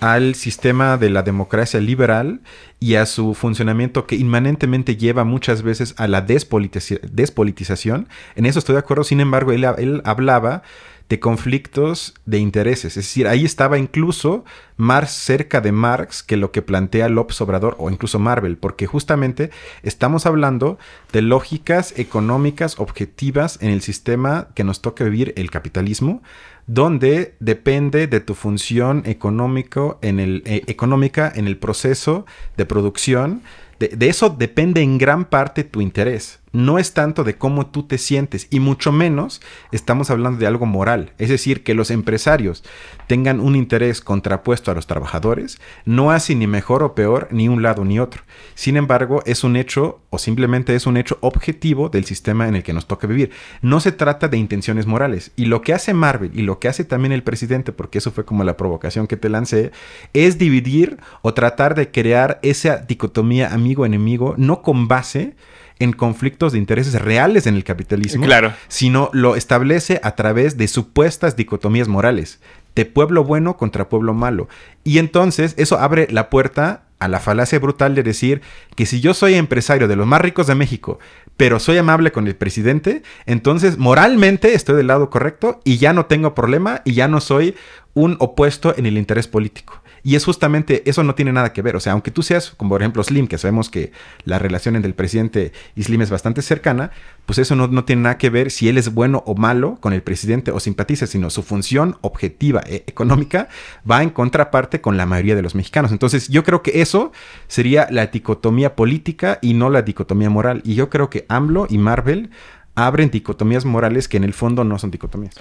al 0.00 0.34
sistema 0.34 0.96
de 0.96 1.10
la 1.10 1.22
democracia 1.22 1.80
liberal 1.80 2.40
y 2.80 2.94
a 2.94 3.06
su 3.06 3.34
funcionamiento 3.34 4.06
que 4.06 4.16
inmanentemente 4.16 4.96
lleva 4.96 5.24
muchas 5.24 5.62
veces 5.62 5.94
a 5.96 6.06
la 6.06 6.20
despolitización. 6.20 8.08
En 8.36 8.46
eso 8.46 8.58
estoy 8.58 8.74
de 8.74 8.80
acuerdo, 8.80 9.04
sin 9.04 9.20
embargo, 9.20 9.52
él, 9.52 9.64
él 9.78 10.02
hablaba 10.04 10.62
de 11.08 11.20
conflictos 11.20 12.14
de 12.26 12.38
intereses. 12.38 12.96
Es 12.96 13.06
decir, 13.06 13.26
ahí 13.28 13.44
estaba 13.44 13.78
incluso 13.78 14.44
más 14.76 15.10
cerca 15.12 15.60
de 15.60 15.72
Marx 15.72 16.22
que 16.22 16.36
lo 16.36 16.52
que 16.52 16.62
plantea 16.62 17.08
López 17.08 17.40
Obrador 17.40 17.76
o 17.78 17.90
incluso 17.90 18.18
Marvel, 18.18 18.58
porque 18.58 18.86
justamente 18.86 19.50
estamos 19.82 20.26
hablando 20.26 20.78
de 21.12 21.22
lógicas 21.22 21.98
económicas 21.98 22.78
objetivas 22.78 23.58
en 23.62 23.70
el 23.70 23.80
sistema 23.80 24.48
que 24.54 24.64
nos 24.64 24.82
toca 24.82 25.04
vivir 25.04 25.32
el 25.36 25.50
capitalismo, 25.50 26.22
donde 26.68 27.34
depende 27.40 28.06
de 28.06 28.20
tu 28.20 28.34
función 28.34 29.02
económico 29.06 29.98
en 30.02 30.20
el, 30.20 30.42
eh, 30.46 30.62
económica 30.68 31.32
en 31.34 31.48
el 31.48 31.56
proceso 31.56 32.24
de 32.56 32.64
producción. 32.64 33.42
de 33.78 34.08
eso 34.08 34.28
depende 34.30 34.82
en 34.82 34.98
gran 34.98 35.24
parte 35.24 35.64
tu 35.64 35.80
interés 35.80 36.40
no 36.52 36.78
es 36.78 36.94
tanto 36.94 37.24
de 37.24 37.36
cómo 37.36 37.66
tú 37.66 37.84
te 37.84 37.98
sientes 37.98 38.46
y 38.50 38.60
mucho 38.60 38.92
menos 38.92 39.40
estamos 39.72 40.10
hablando 40.10 40.38
de 40.38 40.46
algo 40.46 40.66
moral. 40.66 41.12
Es 41.18 41.28
decir, 41.28 41.62
que 41.62 41.74
los 41.74 41.90
empresarios 41.90 42.64
tengan 43.06 43.40
un 43.40 43.56
interés 43.56 44.00
contrapuesto 44.00 44.70
a 44.70 44.74
los 44.74 44.86
trabajadores 44.86 45.60
no 45.84 46.10
hace 46.10 46.34
ni 46.34 46.46
mejor 46.46 46.82
o 46.82 46.94
peor 46.94 47.28
ni 47.30 47.48
un 47.48 47.62
lado 47.62 47.84
ni 47.84 47.98
otro. 47.98 48.22
Sin 48.54 48.76
embargo, 48.76 49.22
es 49.26 49.44
un 49.44 49.56
hecho 49.56 50.00
o 50.10 50.18
simplemente 50.18 50.74
es 50.74 50.86
un 50.86 50.96
hecho 50.96 51.18
objetivo 51.20 51.88
del 51.88 52.04
sistema 52.04 52.48
en 52.48 52.56
el 52.56 52.62
que 52.62 52.72
nos 52.72 52.86
toca 52.86 53.06
vivir. 53.06 53.30
No 53.62 53.80
se 53.80 53.92
trata 53.92 54.28
de 54.28 54.38
intenciones 54.38 54.86
morales. 54.86 55.32
Y 55.36 55.46
lo 55.46 55.62
que 55.62 55.74
hace 55.74 55.94
Marvel 55.94 56.30
y 56.34 56.42
lo 56.42 56.58
que 56.58 56.68
hace 56.68 56.84
también 56.84 57.12
el 57.12 57.22
presidente, 57.22 57.72
porque 57.72 57.98
eso 57.98 58.10
fue 58.10 58.24
como 58.24 58.44
la 58.44 58.56
provocación 58.56 59.06
que 59.06 59.16
te 59.16 59.28
lancé, 59.28 59.72
es 60.12 60.38
dividir 60.38 60.98
o 61.22 61.34
tratar 61.34 61.74
de 61.74 61.90
crear 61.90 62.38
esa 62.42 62.78
dicotomía 62.78 63.52
amigo-enemigo 63.52 64.34
no 64.36 64.62
con 64.62 64.88
base 64.88 65.34
en 65.78 65.92
conflictos 65.92 66.52
de 66.52 66.58
intereses 66.58 67.00
reales 67.00 67.46
en 67.46 67.54
el 67.54 67.64
capitalismo, 67.64 68.24
claro. 68.24 68.52
sino 68.68 69.10
lo 69.12 69.36
establece 69.36 70.00
a 70.02 70.12
través 70.16 70.56
de 70.56 70.68
supuestas 70.68 71.36
dicotomías 71.36 71.88
morales, 71.88 72.40
de 72.74 72.84
pueblo 72.84 73.24
bueno 73.24 73.56
contra 73.56 73.88
pueblo 73.88 74.14
malo. 74.14 74.48
Y 74.84 74.98
entonces 74.98 75.54
eso 75.56 75.78
abre 75.78 76.08
la 76.10 76.30
puerta 76.30 76.82
a 76.98 77.08
la 77.08 77.20
falacia 77.20 77.58
brutal 77.58 77.94
de 77.94 78.02
decir 78.02 78.42
que 78.74 78.86
si 78.86 79.00
yo 79.00 79.14
soy 79.14 79.34
empresario 79.34 79.86
de 79.88 79.96
los 79.96 80.06
más 80.06 80.20
ricos 80.20 80.46
de 80.48 80.54
México, 80.54 80.98
pero 81.36 81.60
soy 81.60 81.78
amable 81.78 82.10
con 82.10 82.26
el 82.26 82.34
presidente, 82.34 83.02
entonces 83.26 83.78
moralmente 83.78 84.54
estoy 84.54 84.76
del 84.76 84.88
lado 84.88 85.08
correcto 85.08 85.60
y 85.64 85.78
ya 85.78 85.92
no 85.92 86.06
tengo 86.06 86.34
problema 86.34 86.82
y 86.84 86.94
ya 86.94 87.06
no 87.06 87.20
soy 87.20 87.54
un 87.98 88.16
opuesto 88.20 88.76
en 88.76 88.86
el 88.86 88.96
interés 88.96 89.26
político. 89.26 89.82
Y 90.04 90.14
es 90.14 90.24
justamente, 90.24 90.88
eso 90.88 91.02
no 91.02 91.16
tiene 91.16 91.32
nada 91.32 91.52
que 91.52 91.62
ver. 91.62 91.74
O 91.74 91.80
sea, 91.80 91.92
aunque 91.92 92.12
tú 92.12 92.22
seas, 92.22 92.50
como 92.56 92.70
por 92.70 92.80
ejemplo 92.80 93.02
Slim, 93.02 93.26
que 93.26 93.38
sabemos 93.38 93.68
que 93.68 93.90
la 94.24 94.38
relación 94.38 94.76
entre 94.76 94.88
el 94.88 94.94
presidente 94.94 95.52
y 95.74 95.82
Slim 95.82 96.02
es 96.02 96.10
bastante 96.10 96.40
cercana, 96.40 96.92
pues 97.26 97.38
eso 97.38 97.56
no, 97.56 97.84
tiene 97.84 98.02
nada 98.02 98.16
que 98.16 98.30
ver 98.30 98.52
si 98.52 98.68
él 98.68 98.78
es 98.78 98.94
bueno 98.94 99.24
o 99.26 99.34
malo 99.34 99.78
con 99.80 99.92
el 99.92 100.02
presidente 100.02 100.52
o 100.52 100.60
simpatiza, 100.60 101.08
sino 101.08 101.28
su 101.28 101.42
función 101.42 101.98
objetiva 102.00 102.62
e 102.66 102.84
económica 102.86 103.48
va 103.90 104.04
en 104.04 104.10
contraparte 104.10 104.80
con 104.80 104.96
la 104.96 105.04
mayoría 105.04 105.34
de 105.34 105.42
los 105.42 105.56
mexicanos. 105.56 105.90
Entonces, 105.90 106.28
yo 106.28 106.44
creo 106.44 106.62
que 106.62 106.80
eso 106.80 107.10
sería 107.48 107.88
la 107.90 108.06
dicotomía 108.06 108.76
política 108.76 109.40
y 109.42 109.54
no 109.54 109.70
la 109.70 109.82
dicotomía 109.82 110.30
moral. 110.30 110.62
Y 110.64 110.76
yo 110.76 110.88
creo 110.88 111.10
que 111.10 111.26
AMLO 111.28 111.66
y 111.68 111.78
Marvel 111.78 112.30
abren 112.76 113.10
dicotomías 113.10 113.64
morales 113.64 114.06
que 114.06 114.18
en 114.18 114.24
el 114.24 114.34
fondo 114.34 114.62
no 114.62 114.78
son 114.78 114.92
dicotomías. 114.92 115.34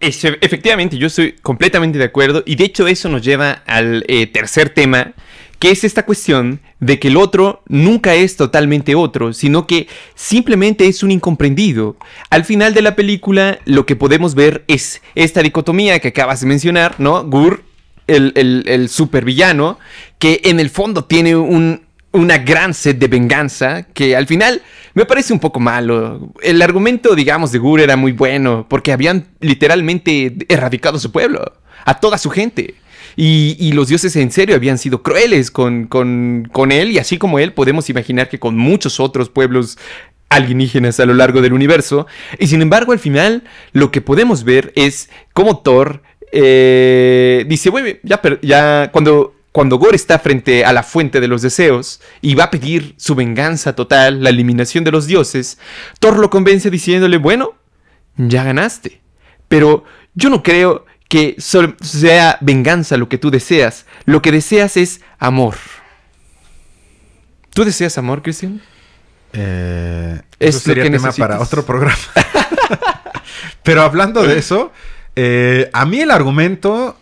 Efectivamente, 0.00 0.96
yo 0.96 1.06
estoy 1.06 1.32
completamente 1.32 1.98
de 1.98 2.04
acuerdo 2.04 2.42
y 2.46 2.56
de 2.56 2.64
hecho 2.64 2.86
eso 2.86 3.08
nos 3.08 3.22
lleva 3.22 3.62
al 3.66 4.04
eh, 4.08 4.26
tercer 4.26 4.70
tema, 4.70 5.12
que 5.58 5.70
es 5.70 5.84
esta 5.84 6.06
cuestión 6.06 6.60
de 6.80 6.98
que 6.98 7.08
el 7.08 7.18
otro 7.18 7.62
nunca 7.68 8.14
es 8.14 8.36
totalmente 8.36 8.94
otro, 8.94 9.34
sino 9.34 9.66
que 9.66 9.88
simplemente 10.14 10.86
es 10.86 11.02
un 11.02 11.10
incomprendido. 11.10 11.96
Al 12.30 12.46
final 12.46 12.72
de 12.72 12.80
la 12.80 12.96
película 12.96 13.58
lo 13.66 13.84
que 13.84 13.94
podemos 13.94 14.34
ver 14.34 14.64
es 14.68 15.02
esta 15.14 15.42
dicotomía 15.42 15.98
que 15.98 16.08
acabas 16.08 16.40
de 16.40 16.46
mencionar, 16.46 16.94
¿no? 16.98 17.24
Gur, 17.24 17.62
el, 18.06 18.88
supervillano, 18.88 19.78
que 20.18 20.40
en 20.44 20.60
el 20.60 20.70
fondo 20.70 21.04
tiene 21.04 21.36
un, 21.36 21.82
una 22.12 22.38
gran 22.38 22.72
sed 22.72 22.96
de 22.96 23.08
venganza 23.08 23.82
que 23.82 24.16
al 24.16 24.26
final 24.26 24.62
me 24.94 25.04
parece 25.04 25.32
un 25.32 25.38
poco 25.38 25.60
malo. 25.60 26.32
El 26.42 26.60
argumento, 26.62 27.14
digamos, 27.14 27.52
de 27.52 27.58
Gur 27.58 27.80
era 27.80 27.96
muy 27.96 28.12
bueno 28.12 28.66
porque 28.68 28.92
habían 28.92 29.28
literalmente 29.40 30.36
erradicado 30.48 30.98
su 30.98 31.12
pueblo, 31.12 31.52
a 31.84 32.00
toda 32.00 32.18
su 32.18 32.30
gente. 32.30 32.74
Y, 33.16 33.72
los 33.72 33.88
dioses 33.88 34.14
en 34.16 34.30
serio 34.30 34.54
habían 34.54 34.78
sido 34.78 35.02
crueles 35.02 35.50
con, 35.50 35.86
con, 35.86 36.48
con 36.52 36.72
él 36.72 36.90
y 36.92 36.98
así 36.98 37.18
como 37.18 37.38
él 37.38 37.52
podemos 37.52 37.90
imaginar 37.90 38.28
que 38.28 38.38
con 38.38 38.56
muchos 38.56 39.00
otros 39.00 39.28
pueblos 39.28 39.78
alienígenas 40.28 41.00
a 41.00 41.06
lo 41.06 41.14
largo 41.14 41.42
del 41.42 41.52
universo. 41.52 42.06
Y 42.38 42.46
sin 42.46 42.62
embargo, 42.62 42.92
al 42.92 42.98
final, 42.98 43.44
lo 43.72 43.90
que 43.90 44.00
podemos 44.00 44.44
ver 44.44 44.72
es 44.76 45.10
cómo 45.32 45.58
Thor 45.58 46.02
eh, 46.32 47.44
dice, 47.48 47.70
bueno, 47.70 47.88
ya 48.04 48.90
cuando 48.92 49.34
cuando 49.52 49.78
Gore 49.78 49.96
está 49.96 50.18
frente 50.18 50.64
a 50.64 50.72
la 50.72 50.82
fuente 50.82 51.20
de 51.20 51.28
los 51.28 51.42
deseos 51.42 52.00
y 52.20 52.34
va 52.34 52.44
a 52.44 52.50
pedir 52.50 52.94
su 52.98 53.14
venganza 53.14 53.74
total, 53.74 54.22
la 54.22 54.30
eliminación 54.30 54.84
de 54.84 54.92
los 54.92 55.06
dioses, 55.06 55.58
Thor 55.98 56.18
lo 56.18 56.30
convence 56.30 56.70
diciéndole, 56.70 57.16
bueno, 57.16 57.54
ya 58.16 58.44
ganaste. 58.44 59.00
Pero 59.48 59.84
yo 60.14 60.30
no 60.30 60.42
creo 60.42 60.86
que 61.08 61.34
sea 61.38 62.38
venganza 62.40 62.96
lo 62.96 63.08
que 63.08 63.18
tú 63.18 63.32
deseas. 63.32 63.86
Lo 64.04 64.22
que 64.22 64.30
deseas 64.30 64.76
es 64.76 65.00
amor. 65.18 65.56
¿Tú 67.52 67.64
deseas 67.64 67.98
amor, 67.98 68.22
Cristian? 68.22 68.62
Eh, 69.32 70.20
eso 70.38 70.60
sería 70.60 70.84
tema 70.84 71.10
para 71.10 71.40
otro 71.40 71.66
programa. 71.66 71.96
Pero 73.64 73.82
hablando 73.82 74.22
de 74.22 74.38
eso, 74.38 74.72
eh, 75.16 75.68
a 75.72 75.84
mí 75.84 76.00
el 76.00 76.12
argumento 76.12 76.96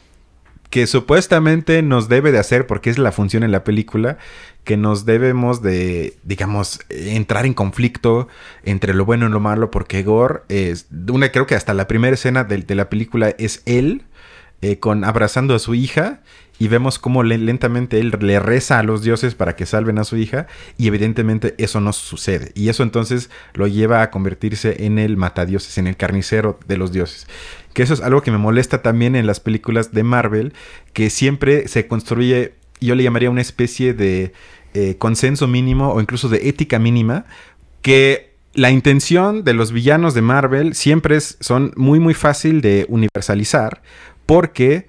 que 0.70 0.87
supuestamente 0.87 1.83
nos 1.83 2.09
debe 2.09 2.33
de 2.33 2.38
hacer, 2.38 2.66
porque 2.66 2.90
es 2.90 2.98
la 2.98 3.12
función 3.12 3.42
en 3.42 3.52
la 3.52 3.64
película, 3.64 4.18
que 4.64 4.76
nos 4.76 5.07
debemos 5.07 5.62
de, 5.62 6.18
digamos, 6.24 6.81
entrar 6.90 7.46
en 7.46 7.54
conflicto 7.54 8.28
entre 8.64 8.92
lo 8.92 9.07
bueno 9.07 9.26
y 9.26 9.31
lo 9.31 9.40
malo, 9.40 9.70
porque 9.70 10.02
Gore 10.02 10.40
es, 10.48 10.87
una, 11.09 11.33
creo 11.33 11.46
que 11.46 11.54
hasta 11.54 11.72
la 11.72 11.88
primera 11.88 12.14
escena 12.14 12.44
de, 12.44 12.74
la 12.74 12.90
película 12.90 13.31
es 13.38 13.62
él 13.64 14.04
eh, 14.61 14.79
con 14.79 15.05
abrazando 15.05 15.55
a 15.55 15.59
su 15.59 15.75
hija 15.75 16.21
y 16.59 16.68
vemos 16.68 16.99
cómo 16.99 17.23
lentamente 17.23 18.01
él 18.01 18.12
le 18.21 18.40
reza 18.40 18.79
a 18.79 18.83
los 18.83 19.03
dioses 19.03 19.35
para 19.35 19.55
que 19.55 19.66
salven 19.66 19.99
a 19.99 20.05
su 20.05 20.16
hija 20.16 20.49
y 20.77 20.88
evidentemente 20.88 21.55
eso 21.59 21.81
no 21.81 21.92
sucede 21.92 22.51
y 22.55 22.68
eso 22.68 22.83
entonces 22.83 23.31
lo 23.55 23.66
lleva 23.68 24.03
a 24.03 24.11
convertirse 24.11 24.85
en 24.85 24.99
el 24.99 25.16
matadioses, 25.16 25.79
en 25.79 25.87
el 25.87 25.97
carnicero 25.97 26.59
de 26.66 26.77
los 26.77 26.92
dioses. 26.92 27.29
Que 27.73 27.85
eso 27.85 27.94
es 27.94 28.01
algo 28.01 28.23
que 28.23 28.33
me 28.33 28.38
molesta 28.38 28.83
también 28.83 29.14
en 29.14 29.27
las 29.27 29.38
películas 29.38 29.92
de 29.92 30.03
Marvel, 30.03 30.53
que 30.92 31.11
siempre 31.11 31.68
se 31.68 31.87
construye, 31.87 32.55
yo 32.81 32.97
le 32.97 33.05
llamaría 33.05 33.31
una 33.31 33.40
especie 33.40 33.94
de 33.94 34.33
eh, 34.75 34.97
consenso 34.99 35.47
mínimo 35.47 35.92
o 35.92 36.01
incluso 36.01 36.29
de 36.29 36.49
ética 36.49 36.81
mínima, 36.81 37.27
que 37.81 38.35
la 38.55 38.73
intención 38.73 39.44
de 39.44 39.55
los 39.55 39.71
villanos 39.71 40.14
de 40.14 40.23
Marvel 40.23 40.75
siempre 40.75 41.16
es, 41.16 41.37
son 41.38 41.73
muy 41.77 42.01
muy 42.01 42.14
fácil 42.14 42.61
de 42.61 42.87
universalizar 42.88 43.83
porque 44.28 44.86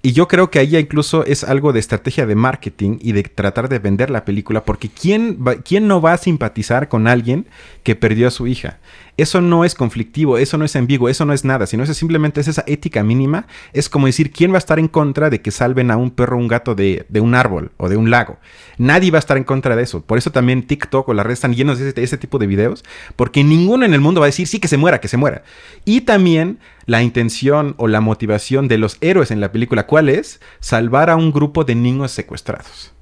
y 0.00 0.12
yo 0.12 0.28
creo 0.28 0.50
que 0.50 0.58
ahí 0.60 0.76
incluso 0.78 1.26
es 1.26 1.44
algo 1.44 1.74
de 1.74 1.80
estrategia 1.80 2.24
de 2.24 2.34
marketing 2.34 2.96
y 3.02 3.12
de 3.12 3.24
tratar 3.24 3.68
de 3.68 3.78
vender 3.78 4.08
la 4.08 4.24
película, 4.24 4.64
porque 4.64 4.88
¿quién, 4.88 5.38
¿quién 5.62 5.86
no 5.86 6.00
va 6.00 6.14
a 6.14 6.16
simpatizar 6.16 6.88
con 6.88 7.06
alguien 7.06 7.46
que 7.82 7.96
perdió 7.96 8.28
a 8.28 8.30
su 8.30 8.46
hija? 8.46 8.78
Eso 9.18 9.40
no 9.40 9.64
es 9.64 9.74
conflictivo, 9.74 10.38
eso 10.38 10.58
no 10.58 10.64
es 10.64 10.76
ambiguo, 10.76 11.08
eso 11.08 11.24
no 11.24 11.32
es 11.32 11.44
nada, 11.44 11.66
sino 11.66 11.82
eso 11.82 11.92
simplemente 11.92 12.40
es 12.40 12.46
esa 12.46 12.62
ética 12.68 13.02
mínima. 13.02 13.48
Es 13.72 13.88
como 13.88 14.06
decir, 14.06 14.30
¿quién 14.30 14.52
va 14.52 14.54
a 14.54 14.58
estar 14.58 14.78
en 14.78 14.86
contra 14.86 15.28
de 15.28 15.42
que 15.42 15.50
salven 15.50 15.90
a 15.90 15.96
un 15.96 16.12
perro 16.12 16.36
o 16.36 16.40
un 16.40 16.46
gato 16.46 16.76
de, 16.76 17.04
un 17.20 17.34
árbol 17.34 17.72
o 17.78 17.88
de 17.88 17.96
un 17.96 18.10
lago? 18.10 18.38
Nadie 18.78 19.10
va 19.10 19.18
a 19.18 19.20
estar 19.20 19.36
en 19.36 19.42
contra 19.42 19.74
de 19.74 19.82
eso. 19.82 20.02
Por 20.02 20.18
eso 20.18 20.30
también 20.30 20.68
TikTok 20.68 21.08
o 21.08 21.14
las 21.14 21.26
redes 21.26 21.38
están 21.38 21.52
llenos 21.52 21.80
de 21.80 21.92
ese, 22.00 22.16
tipo 22.16 22.38
de 22.38 22.46
videos, 22.46 22.84
porque 23.16 23.42
ninguno 23.42 23.84
en 23.84 23.92
el 23.92 24.00
mundo 24.00 24.20
va 24.20 24.26
a 24.26 24.28
decir, 24.28 24.46
sí, 24.46 24.60
que 24.60 24.68
se 24.68 24.76
muera, 24.76 25.00
que 25.00 25.08
se 25.08 25.16
muera. 25.16 25.42
Y 25.84 26.02
también 26.02 26.60
la 26.86 27.02
intención 27.02 27.74
o 27.76 27.88
la 27.88 28.00
motivación 28.00 28.68
de 28.68 28.78
los 28.78 28.98
héroes 29.00 29.32
en 29.32 29.40
la 29.40 29.50
película, 29.50 29.86
¿cuál 29.86 30.10
es? 30.10 30.40
Salvar 30.60 31.10
a 31.10 31.16
un 31.16 31.32
grupo 31.32 31.64
de 31.64 31.74
niños 31.74 32.12
secuestrados. 32.12 32.92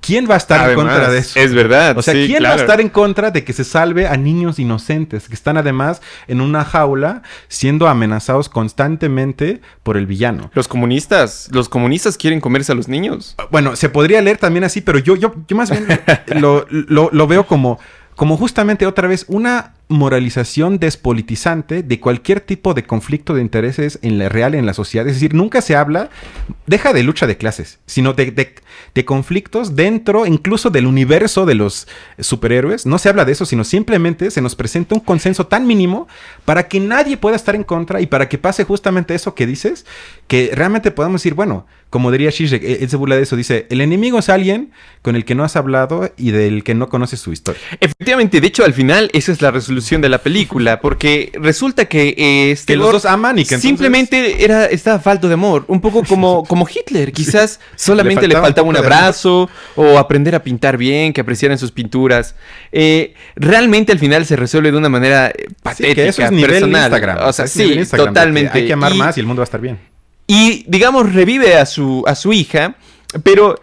¿Quién 0.00 0.28
va 0.30 0.34
a 0.34 0.36
estar 0.36 0.60
en 0.70 0.76
contra 0.76 1.08
de 1.10 1.18
eso? 1.18 1.40
Es 1.40 1.52
verdad. 1.52 1.98
O 1.98 2.02
sea, 2.02 2.14
sí, 2.14 2.26
¿quién 2.26 2.44
va 2.44 2.48
a 2.50 2.52
estar 2.62 2.80
en 2.80 2.88
contra 2.90 3.30
de 3.30 3.42
que 3.44 3.52
se 3.52 3.64
salve 3.64 4.06
a 4.06 4.16
niños 4.16 4.58
inocentes 4.58 5.28
que 5.28 5.34
están 5.34 5.56
además 5.56 6.00
en 6.28 6.40
una 6.40 6.64
jaula 6.64 7.22
siendo 7.48 7.88
amenazados 7.88 8.48
constantemente 8.48 9.60
por 9.82 9.96
el 9.96 10.06
villano? 10.06 10.50
Los 10.54 10.68
comunistas, 10.68 11.48
los 11.52 11.68
comunistas 11.68 12.16
quieren 12.16 12.40
comerse 12.40 12.72
a 12.72 12.74
los 12.74 12.88
niños. 12.88 13.34
Bueno, 13.50 13.74
se 13.76 13.88
podría 13.88 14.20
leer 14.22 14.38
también 14.38 14.64
así, 14.64 14.80
pero 14.80 14.98
yo, 14.98 15.16
yo, 15.16 15.34
yo 15.48 15.56
más 15.56 15.70
bien 15.70 15.86
lo, 16.40 16.66
lo- 16.70 17.10
lo 17.12 17.26
veo 17.26 17.46
como, 17.46 17.78
como 18.14 18.36
justamente 18.36 18.86
otra 18.86 19.08
vez 19.08 19.24
una 19.28 19.74
moralización 19.88 20.78
despolitizante 20.78 21.82
de 21.82 22.00
cualquier 22.00 22.40
tipo 22.40 22.74
de 22.74 22.82
conflicto 22.84 23.34
de 23.34 23.40
intereses 23.40 23.98
en 24.02 24.18
la 24.18 24.28
real 24.28 24.54
en 24.54 24.66
la 24.66 24.74
sociedad. 24.74 25.06
Es 25.06 25.14
decir, 25.14 25.32
nunca 25.34 25.60
se 25.60 25.76
habla, 25.76 26.10
deja 26.66 26.92
de 26.92 27.04
lucha 27.04 27.26
de 27.28 27.36
clases, 27.36 27.78
sino 27.86 28.12
de, 28.12 28.32
de- 28.32 28.54
de 28.94 29.04
conflictos 29.04 29.76
dentro 29.76 30.26
incluso 30.26 30.70
del 30.70 30.86
universo 30.86 31.46
de 31.46 31.54
los 31.54 31.86
superhéroes. 32.18 32.84
No 32.84 32.98
se 32.98 33.08
habla 33.08 33.24
de 33.24 33.32
eso, 33.32 33.46
sino 33.46 33.62
simplemente 33.64 34.30
se 34.30 34.42
nos 34.42 34.56
presenta 34.56 34.94
un 34.94 35.00
consenso 35.00 35.46
tan 35.46 35.66
mínimo 35.66 36.08
para 36.44 36.66
que 36.66 36.80
nadie 36.80 37.16
pueda 37.16 37.36
estar 37.36 37.54
en 37.54 37.64
contra 37.64 38.00
y 38.00 38.06
para 38.06 38.28
que 38.28 38.38
pase 38.38 38.64
justamente 38.64 39.14
eso 39.14 39.34
que 39.34 39.46
dices, 39.46 39.86
que 40.26 40.50
realmente 40.54 40.90
podamos 40.90 41.20
decir, 41.20 41.34
bueno, 41.34 41.66
como 41.90 42.10
diría 42.10 42.30
Zizek, 42.32 42.62
él 42.62 42.78
él 42.80 42.90
se 42.90 42.96
burla 42.96 43.16
de 43.16 43.22
eso, 43.22 43.36
dice, 43.36 43.66
el 43.70 43.80
enemigo 43.80 44.18
es 44.18 44.28
alguien 44.28 44.70
con 45.02 45.16
el 45.16 45.24
que 45.24 45.34
no 45.34 45.44
has 45.44 45.56
hablado 45.56 46.10
y 46.16 46.30
del 46.32 46.64
que 46.64 46.74
no 46.74 46.88
conoces 46.88 47.20
su 47.20 47.32
historia. 47.32 47.60
Efectivamente, 47.80 48.40
de 48.40 48.46
hecho, 48.46 48.64
al 48.64 48.74
final 48.74 49.08
esa 49.12 49.32
es 49.32 49.40
la 49.40 49.50
resolución 49.50 50.00
de 50.00 50.08
la 50.08 50.18
película, 50.18 50.80
porque 50.80 51.30
resulta 51.40 51.84
que 51.86 52.14
eh, 52.18 52.50
este 52.50 52.72
Que 52.72 52.76
los 52.76 52.92
dos 52.92 53.04
aman 53.06 53.38
y 53.38 53.44
que 53.44 53.54
entonces- 53.54 53.62
simplemente 53.62 54.44
era 54.44 54.66
estaba 54.66 54.98
falto 54.98 55.28
de 55.28 55.34
amor, 55.34 55.64
un 55.68 55.80
poco 55.80 56.02
como 56.04 56.44
como 56.48 56.66
Hitler, 56.68 57.12
quizás 57.12 57.60
solamente 57.76 58.26
le 58.28 58.34
faltaba 58.34 58.46
faltaba, 58.46 58.68
un 58.68 58.76
abrazo 58.76 59.48
o 59.76 59.98
aprender 59.98 60.34
a 60.34 60.42
pintar 60.42 60.76
bien, 60.76 61.12
que 61.12 61.20
apreciaran 61.20 61.56
sus 61.58 61.70
pinturas. 61.72 62.34
Eh, 62.72 63.14
realmente 63.36 63.92
al 63.92 63.98
final 63.98 64.26
se 64.26 64.36
resuelve 64.36 64.70
de 64.72 64.76
una 64.78 64.88
manera 64.88 65.32
Sí, 65.36 65.44
patética, 65.62 65.94
que 65.94 66.08
eso 66.08 66.22
es 66.22 66.30
nivel 66.32 66.50
personal. 66.50 66.82
Instagram. 66.82 67.18
O 67.28 67.32
sea, 67.32 67.44
es 67.44 67.52
sí, 67.52 67.62
Instagram, 67.72 68.08
totalmente. 68.08 68.58
Hay 68.58 68.66
que 68.66 68.72
amar 68.72 68.92
Y- 68.94 68.98
más 68.98 69.16
y 69.16 69.20
el 69.20 69.26
mundo 69.26 69.40
va 69.40 69.44
a 69.44 69.50
estar 69.50 69.60
bien. 69.60 69.78
Y, 70.26 70.64
digamos, 70.68 71.12
revive 71.12 71.56
a 71.56 71.66
su, 71.66 72.04
a 72.06 72.14
su 72.14 72.32
hija, 72.32 72.76
pero 73.22 73.56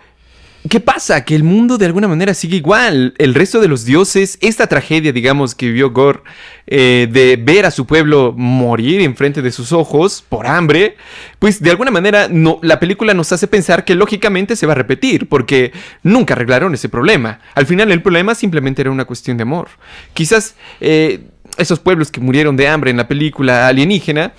¿qué 0.69 0.79
pasa? 0.79 1.25
Que 1.25 1.35
el 1.35 1.43
mundo 1.43 1.77
de 1.77 1.85
alguna 1.85 2.07
manera 2.07 2.33
sigue 2.33 2.57
igual. 2.57 3.13
El 3.17 3.33
resto 3.33 3.59
de 3.59 3.67
los 3.67 3.85
dioses, 3.85 4.37
esta 4.41 4.67
tragedia, 4.67 5.11
digamos, 5.11 5.55
que 5.55 5.67
vivió 5.67 5.91
Gore, 5.91 6.21
eh, 6.67 7.07
de 7.11 7.35
ver 7.35 7.65
a 7.65 7.71
su 7.71 7.85
pueblo 7.85 8.33
morir 8.35 9.01
enfrente 9.01 9.41
de 9.41 9.51
sus 9.51 9.73
ojos 9.73 10.23
por 10.27 10.47
hambre, 10.47 10.95
pues 11.39 11.61
de 11.61 11.69
alguna 11.69 11.91
manera 11.91 12.29
no, 12.29 12.59
la 12.61 12.79
película 12.79 13.13
nos 13.13 13.31
hace 13.33 13.47
pensar 13.47 13.83
que 13.83 13.95
lógicamente 13.95 14.55
se 14.55 14.65
va 14.65 14.71
a 14.71 14.77
repetir, 14.77 15.27
porque 15.27 15.73
nunca 16.01 16.33
arreglaron 16.33 16.73
ese 16.73 16.87
problema. 16.87 17.39
Al 17.55 17.65
final 17.65 17.91
el 17.91 18.01
problema 18.01 18.35
simplemente 18.35 18.81
era 18.81 18.91
una 18.91 19.05
cuestión 19.05 19.35
de 19.35 19.43
amor. 19.43 19.67
Quizás 20.13 20.55
eh, 20.79 21.25
esos 21.57 21.79
pueblos 21.79 22.09
que 22.09 22.21
murieron 22.21 22.55
de 22.55 22.69
hambre 22.69 22.91
en 22.91 22.97
la 22.97 23.07
película 23.07 23.67
alienígena, 23.67 24.33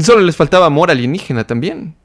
Solo 0.00 0.20
les 0.20 0.36
faltaba 0.36 0.66
amor 0.66 0.90
alienígena 0.90 1.44
también. 1.44 1.96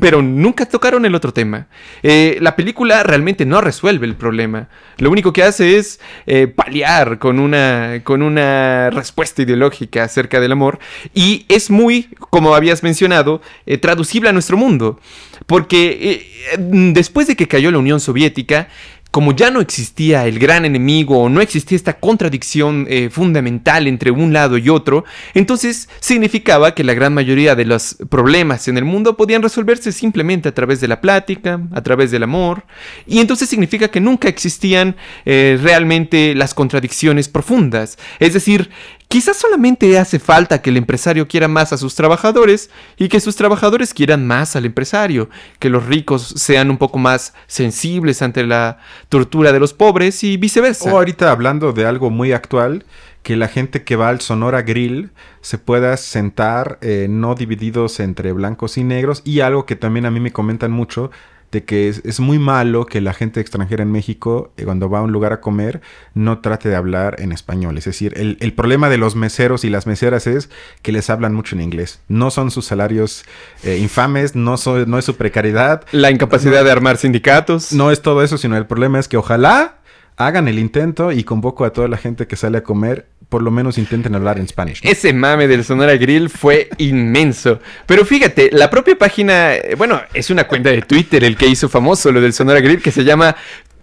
Pero 0.00 0.22
nunca 0.22 0.64
tocaron 0.64 1.04
el 1.04 1.14
otro 1.14 1.34
tema. 1.34 1.66
Eh, 2.02 2.38
la 2.40 2.56
película 2.56 3.02
realmente 3.02 3.44
no 3.44 3.60
resuelve 3.60 4.06
el 4.06 4.14
problema. 4.14 4.68
Lo 4.96 5.10
único 5.10 5.34
que 5.34 5.42
hace 5.42 5.76
es 5.76 6.00
eh, 6.26 6.46
paliar 6.46 7.18
con 7.18 7.38
una, 7.38 8.00
con 8.02 8.22
una 8.22 8.88
respuesta 8.88 9.42
ideológica 9.42 10.02
acerca 10.02 10.40
del 10.40 10.52
amor. 10.52 10.78
Y 11.12 11.44
es 11.50 11.68
muy, 11.68 12.08
como 12.30 12.54
habías 12.54 12.82
mencionado, 12.82 13.42
eh, 13.66 13.76
traducible 13.76 14.30
a 14.30 14.32
nuestro 14.32 14.56
mundo. 14.56 14.98
Porque 15.44 16.26
después 16.58 17.26
de 17.26 17.36
que 17.36 17.46
cayó 17.46 17.70
la 17.70 17.78
Unión 17.78 18.00
Soviética, 18.00 18.68
como 19.16 19.34
ya 19.34 19.50
no 19.50 19.62
existía 19.62 20.26
el 20.26 20.38
gran 20.38 20.66
enemigo 20.66 21.18
o 21.18 21.30
no 21.30 21.40
existía 21.40 21.74
esta 21.74 21.98
contradicción 21.98 22.86
eh, 22.86 23.08
fundamental 23.10 23.86
entre 23.86 24.10
un 24.10 24.34
lado 24.34 24.58
y 24.58 24.68
otro, 24.68 25.06
entonces 25.32 25.88
significaba 26.00 26.74
que 26.74 26.84
la 26.84 26.92
gran 26.92 27.14
mayoría 27.14 27.54
de 27.54 27.64
los 27.64 27.96
problemas 28.10 28.68
en 28.68 28.76
el 28.76 28.84
mundo 28.84 29.16
podían 29.16 29.40
resolverse 29.40 29.90
simplemente 29.92 30.50
a 30.50 30.54
través 30.54 30.82
de 30.82 30.88
la 30.88 31.00
plática, 31.00 31.62
a 31.72 31.82
través 31.82 32.10
del 32.10 32.24
amor, 32.24 32.66
y 33.06 33.20
entonces 33.20 33.48
significa 33.48 33.88
que 33.88 34.02
nunca 34.02 34.28
existían 34.28 34.96
eh, 35.24 35.58
realmente 35.62 36.34
las 36.34 36.52
contradicciones 36.52 37.30
profundas. 37.30 37.96
Es 38.20 38.34
decir, 38.34 38.68
Quizás 39.08 39.36
solamente 39.36 39.98
hace 39.98 40.18
falta 40.18 40.60
que 40.60 40.70
el 40.70 40.76
empresario 40.76 41.28
quiera 41.28 41.46
más 41.46 41.72
a 41.72 41.76
sus 41.76 41.94
trabajadores 41.94 42.70
y 42.96 43.08
que 43.08 43.20
sus 43.20 43.36
trabajadores 43.36 43.94
quieran 43.94 44.26
más 44.26 44.56
al 44.56 44.64
empresario, 44.64 45.30
que 45.60 45.70
los 45.70 45.86
ricos 45.86 46.34
sean 46.36 46.70
un 46.70 46.76
poco 46.76 46.98
más 46.98 47.32
sensibles 47.46 48.20
ante 48.20 48.44
la 48.44 48.78
tortura 49.08 49.52
de 49.52 49.60
los 49.60 49.72
pobres 49.72 50.24
y 50.24 50.36
viceversa. 50.36 50.92
O 50.92 50.96
ahorita 50.96 51.30
hablando 51.30 51.72
de 51.72 51.86
algo 51.86 52.10
muy 52.10 52.32
actual, 52.32 52.84
que 53.22 53.36
la 53.36 53.48
gente 53.48 53.84
que 53.84 53.96
va 53.96 54.08
al 54.08 54.20
Sonora 54.20 54.62
Grill 54.62 55.10
se 55.40 55.58
pueda 55.58 55.96
sentar 55.96 56.78
eh, 56.80 57.06
no 57.08 57.36
divididos 57.36 58.00
entre 58.00 58.32
blancos 58.32 58.76
y 58.76 58.84
negros 58.84 59.22
y 59.24 59.40
algo 59.40 59.66
que 59.66 59.76
también 59.76 60.06
a 60.06 60.10
mí 60.10 60.18
me 60.18 60.32
comentan 60.32 60.72
mucho 60.72 61.10
de 61.52 61.64
que 61.64 61.88
es, 61.88 62.02
es 62.04 62.20
muy 62.20 62.38
malo 62.38 62.86
que 62.86 63.00
la 63.00 63.14
gente 63.14 63.40
extranjera 63.40 63.82
en 63.82 63.92
México 63.92 64.52
eh, 64.56 64.64
cuando 64.64 64.90
va 64.90 64.98
a 64.98 65.02
un 65.02 65.12
lugar 65.12 65.32
a 65.32 65.40
comer 65.40 65.80
no 66.14 66.40
trate 66.40 66.68
de 66.68 66.76
hablar 66.76 67.16
en 67.20 67.32
español. 67.32 67.78
Es 67.78 67.84
decir, 67.84 68.12
el, 68.16 68.36
el 68.40 68.52
problema 68.52 68.88
de 68.88 68.98
los 68.98 69.14
meseros 69.16 69.64
y 69.64 69.70
las 69.70 69.86
meseras 69.86 70.26
es 70.26 70.50
que 70.82 70.92
les 70.92 71.08
hablan 71.10 71.34
mucho 71.34 71.54
en 71.54 71.62
inglés. 71.62 72.00
No 72.08 72.30
son 72.30 72.50
sus 72.50 72.64
salarios 72.66 73.24
eh, 73.64 73.78
infames, 73.78 74.34
no, 74.34 74.56
so- 74.56 74.86
no 74.86 74.98
es 74.98 75.04
su 75.04 75.16
precariedad, 75.16 75.84
la 75.92 76.10
incapacidad 76.10 76.64
de 76.64 76.70
armar 76.70 76.96
sindicatos. 76.96 77.72
no 77.72 77.90
es 77.90 78.02
todo 78.02 78.22
eso, 78.22 78.38
sino 78.38 78.56
el 78.56 78.66
problema 78.66 78.98
es 78.98 79.08
que 79.08 79.16
ojalá 79.16 79.76
hagan 80.16 80.48
el 80.48 80.58
intento 80.58 81.12
y 81.12 81.24
convoco 81.24 81.64
a 81.64 81.72
toda 81.72 81.88
la 81.88 81.96
gente 81.96 82.26
que 82.26 82.36
sale 82.36 82.58
a 82.58 82.62
comer, 82.62 83.06
por 83.28 83.42
lo 83.42 83.50
menos 83.50 83.76
intenten 83.78 84.14
hablar 84.14 84.38
en 84.38 84.48
Spanish. 84.48 84.82
¿no? 84.82 84.90
Ese 84.90 85.12
mame 85.12 85.46
del 85.46 85.64
Sonora 85.64 85.96
Grill 85.96 86.30
fue 86.30 86.70
inmenso. 86.78 87.60
Pero 87.86 88.04
fíjate, 88.04 88.50
la 88.52 88.70
propia 88.70 88.96
página, 88.96 89.54
eh, 89.54 89.74
bueno, 89.76 90.00
es 90.14 90.30
una 90.30 90.44
cuenta 90.44 90.70
de 90.70 90.82
Twitter 90.82 91.22
el 91.24 91.36
que 91.36 91.46
hizo 91.46 91.68
famoso 91.68 92.10
lo 92.12 92.20
del 92.20 92.32
Sonora 92.32 92.60
Grill 92.60 92.82
que 92.82 92.90
se 92.90 93.04
llama 93.04 93.36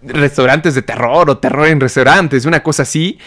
restaurantes 0.06 0.74
de 0.74 0.82
terror 0.82 1.30
o 1.30 1.38
terror 1.38 1.66
en 1.68 1.80
restaurantes, 1.80 2.44
una 2.44 2.62
cosa 2.62 2.82
así. 2.82 3.18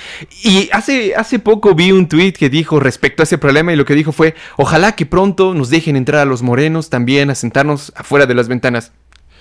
Y 0.43 0.69
hace, 0.71 1.15
hace 1.15 1.39
poco 1.39 1.73
vi 1.73 1.91
un 1.91 2.07
tweet 2.07 2.33
que 2.33 2.49
dijo 2.49 2.79
respecto 2.79 3.23
a 3.23 3.25
ese 3.25 3.37
problema 3.37 3.73
y 3.73 3.75
lo 3.75 3.85
que 3.85 3.95
dijo 3.95 4.11
fue, 4.11 4.35
ojalá 4.57 4.93
que 4.93 5.05
pronto 5.05 5.53
nos 5.53 5.69
dejen 5.69 5.95
entrar 5.95 6.21
a 6.21 6.25
los 6.25 6.43
morenos 6.43 6.89
también 6.89 7.29
a 7.29 7.35
sentarnos 7.35 7.91
afuera 7.95 8.25
de 8.25 8.35
las 8.35 8.47
ventanas. 8.47 8.91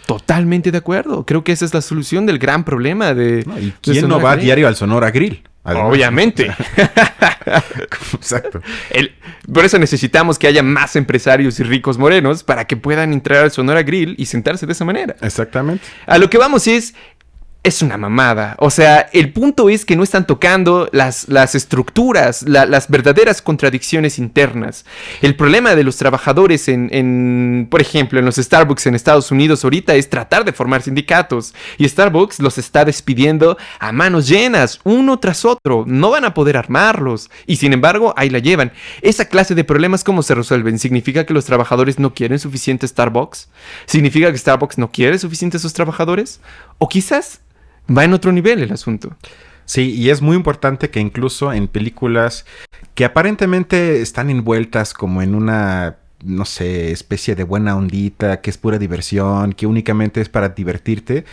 Totalmente 0.06 0.70
de 0.70 0.78
acuerdo. 0.78 1.26
Creo 1.26 1.42
que 1.44 1.52
esa 1.52 1.64
es 1.64 1.74
la 1.74 1.80
solución 1.82 2.26
del 2.26 2.38
gran 2.38 2.64
problema 2.64 3.12
de... 3.14 3.44
¿no? 3.46 3.58
¿Y 3.58 3.66
de 3.66 3.72
quién 3.80 4.08
no 4.08 4.20
va 4.20 4.32
Grill. 4.34 4.44
diario 4.46 4.68
al 4.68 4.76
Sonora 4.76 5.10
Grill? 5.10 5.42
Además. 5.64 5.90
Obviamente. 5.90 6.54
Exacto. 8.14 8.60
El- 8.90 9.14
por 9.52 9.64
eso 9.64 9.78
necesitamos 9.78 10.38
que 10.38 10.46
haya 10.46 10.62
más 10.62 10.96
empresarios 10.96 11.58
y 11.60 11.62
ricos 11.64 11.98
morenos 11.98 12.42
para 12.42 12.66
que 12.66 12.76
puedan 12.76 13.12
entrar 13.12 13.44
al 13.44 13.50
Sonora 13.50 13.82
Grill 13.82 14.14
y 14.18 14.26
sentarse 14.26 14.66
de 14.66 14.72
esa 14.72 14.84
manera. 14.84 15.16
Exactamente. 15.20 15.84
A 16.06 16.18
lo 16.18 16.28
que 16.30 16.38
vamos 16.38 16.66
es. 16.66 16.94
Es 17.66 17.82
una 17.82 17.96
mamada. 17.96 18.54
O 18.60 18.70
sea, 18.70 19.08
el 19.12 19.32
punto 19.32 19.68
es 19.68 19.84
que 19.84 19.96
no 19.96 20.04
están 20.04 20.24
tocando 20.24 20.88
las, 20.92 21.26
las 21.26 21.56
estructuras, 21.56 22.42
la- 22.46 22.64
las 22.64 22.88
verdaderas 22.88 23.42
contradicciones 23.42 24.20
internas. 24.20 24.84
El 25.20 25.34
problema 25.34 25.74
de 25.74 25.82
los 25.82 25.96
trabajadores 25.96 26.68
en, 26.68 26.88
en, 26.92 27.66
por 27.68 27.80
ejemplo, 27.80 28.20
en 28.20 28.24
los 28.24 28.36
Starbucks 28.36 28.86
en 28.86 28.94
Estados 28.94 29.32
Unidos 29.32 29.64
ahorita 29.64 29.96
es 29.96 30.08
tratar 30.08 30.44
de 30.44 30.52
formar 30.52 30.82
sindicatos. 30.82 31.54
Y 31.76 31.88
Starbucks 31.88 32.38
los 32.38 32.56
está 32.56 32.84
despidiendo 32.84 33.58
a 33.80 33.90
manos 33.90 34.28
llenas, 34.28 34.78
uno 34.84 35.18
tras 35.18 35.44
otro. 35.44 35.82
No 35.88 36.10
van 36.10 36.24
a 36.24 36.34
poder 36.34 36.56
armarlos. 36.56 37.30
Y 37.48 37.56
sin 37.56 37.72
embargo, 37.72 38.14
ahí 38.16 38.30
la 38.30 38.38
llevan. 38.38 38.70
Esa 39.02 39.24
clase 39.24 39.56
de 39.56 39.64
problemas, 39.64 40.04
¿cómo 40.04 40.22
se 40.22 40.36
resuelven? 40.36 40.78
¿Significa 40.78 41.26
que 41.26 41.34
los 41.34 41.46
trabajadores 41.46 41.98
no 41.98 42.14
quieren 42.14 42.38
suficiente 42.38 42.86
Starbucks? 42.86 43.48
¿Significa 43.86 44.30
que 44.30 44.38
Starbucks 44.38 44.78
no 44.78 44.92
quiere 44.92 45.18
suficiente 45.18 45.56
a 45.56 45.60
sus 45.60 45.72
trabajadores? 45.72 46.38
O 46.78 46.88
quizás 46.88 47.40
va 47.94 48.04
en 48.04 48.12
otro 48.12 48.32
nivel 48.32 48.62
el 48.62 48.72
asunto. 48.72 49.16
Sí, 49.64 49.94
y 49.94 50.10
es 50.10 50.22
muy 50.22 50.36
importante 50.36 50.90
que 50.90 51.00
incluso 51.00 51.52
en 51.52 51.66
películas 51.66 52.46
que 52.94 53.04
aparentemente 53.04 54.00
están 54.00 54.30
envueltas 54.30 54.94
como 54.94 55.22
en 55.22 55.34
una, 55.34 55.96
no 56.24 56.44
sé, 56.44 56.92
especie 56.92 57.34
de 57.34 57.42
buena 57.42 57.76
ondita, 57.76 58.40
que 58.40 58.50
es 58.50 58.58
pura 58.58 58.78
diversión, 58.78 59.52
que 59.52 59.66
únicamente 59.66 60.20
es 60.20 60.28
para 60.28 60.50
divertirte, 60.50 61.24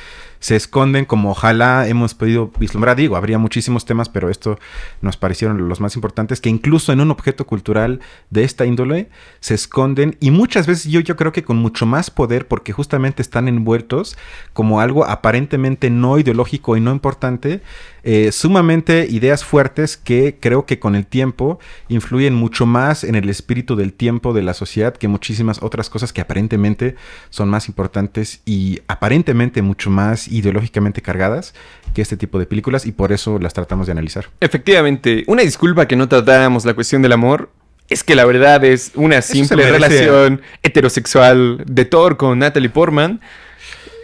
se 0.43 0.57
esconden 0.57 1.05
como 1.05 1.31
ojalá 1.31 1.87
hemos 1.87 2.13
podido 2.15 2.51
vislumbrar. 2.59 2.97
Digo, 2.97 3.15
habría 3.15 3.37
muchísimos 3.37 3.85
temas, 3.85 4.09
pero 4.09 4.29
esto 4.29 4.59
nos 4.99 5.15
parecieron 5.15 5.69
los 5.69 5.79
más 5.79 5.95
importantes, 5.95 6.41
que 6.41 6.49
incluso 6.49 6.91
en 6.91 6.99
un 6.99 7.11
objeto 7.11 7.47
cultural 7.47 8.01
de 8.29 8.43
esta 8.43 8.65
índole 8.65 9.07
se 9.39 9.53
esconden 9.53 10.17
y 10.19 10.31
muchas 10.31 10.67
veces 10.67 10.91
yo, 10.91 10.99
yo 10.99 11.15
creo 11.15 11.31
que 11.31 11.45
con 11.45 11.55
mucho 11.55 11.85
más 11.85 12.11
poder 12.11 12.45
porque 12.49 12.73
justamente 12.73 13.21
están 13.21 13.47
envueltos 13.47 14.17
como 14.51 14.81
algo 14.81 15.05
aparentemente 15.05 15.89
no 15.89 16.19
ideológico 16.19 16.75
y 16.75 16.81
no 16.81 16.91
importante, 16.91 17.61
eh, 18.03 18.33
sumamente 18.33 19.07
ideas 19.09 19.45
fuertes 19.45 19.95
que 19.95 20.35
creo 20.41 20.65
que 20.65 20.77
con 20.77 20.95
el 20.95 21.05
tiempo 21.05 21.57
influyen 21.87 22.35
mucho 22.35 22.65
más 22.65 23.05
en 23.05 23.15
el 23.15 23.29
espíritu 23.29 23.77
del 23.77 23.93
tiempo 23.93 24.33
de 24.33 24.41
la 24.41 24.53
sociedad 24.53 24.93
que 24.93 25.07
muchísimas 25.07 25.63
otras 25.63 25.89
cosas 25.89 26.11
que 26.11 26.19
aparentemente 26.19 26.97
son 27.29 27.47
más 27.47 27.69
importantes 27.69 28.41
y 28.43 28.81
aparentemente 28.89 29.61
mucho 29.61 29.89
más 29.89 30.32
ideológicamente 30.37 31.01
cargadas 31.01 31.53
que 31.93 32.01
este 32.01 32.17
tipo 32.17 32.39
de 32.39 32.45
películas 32.45 32.85
y 32.85 32.91
por 32.91 33.11
eso 33.11 33.39
las 33.39 33.53
tratamos 33.53 33.87
de 33.87 33.91
analizar. 33.91 34.25
Efectivamente, 34.39 35.23
una 35.27 35.43
disculpa 35.43 35.87
que 35.87 35.95
no 35.95 36.07
tratáramos 36.07 36.65
la 36.65 36.73
cuestión 36.73 37.01
del 37.01 37.11
amor. 37.11 37.49
Es 37.89 38.03
que 38.03 38.15
la 38.15 38.25
verdad 38.25 38.63
es 38.63 38.91
una 38.95 39.21
simple 39.21 39.69
relación 39.69 40.41
heterosexual 40.63 41.63
de 41.65 41.85
Thor 41.85 42.17
con 42.17 42.39
Natalie 42.39 42.69
Portman 42.69 43.19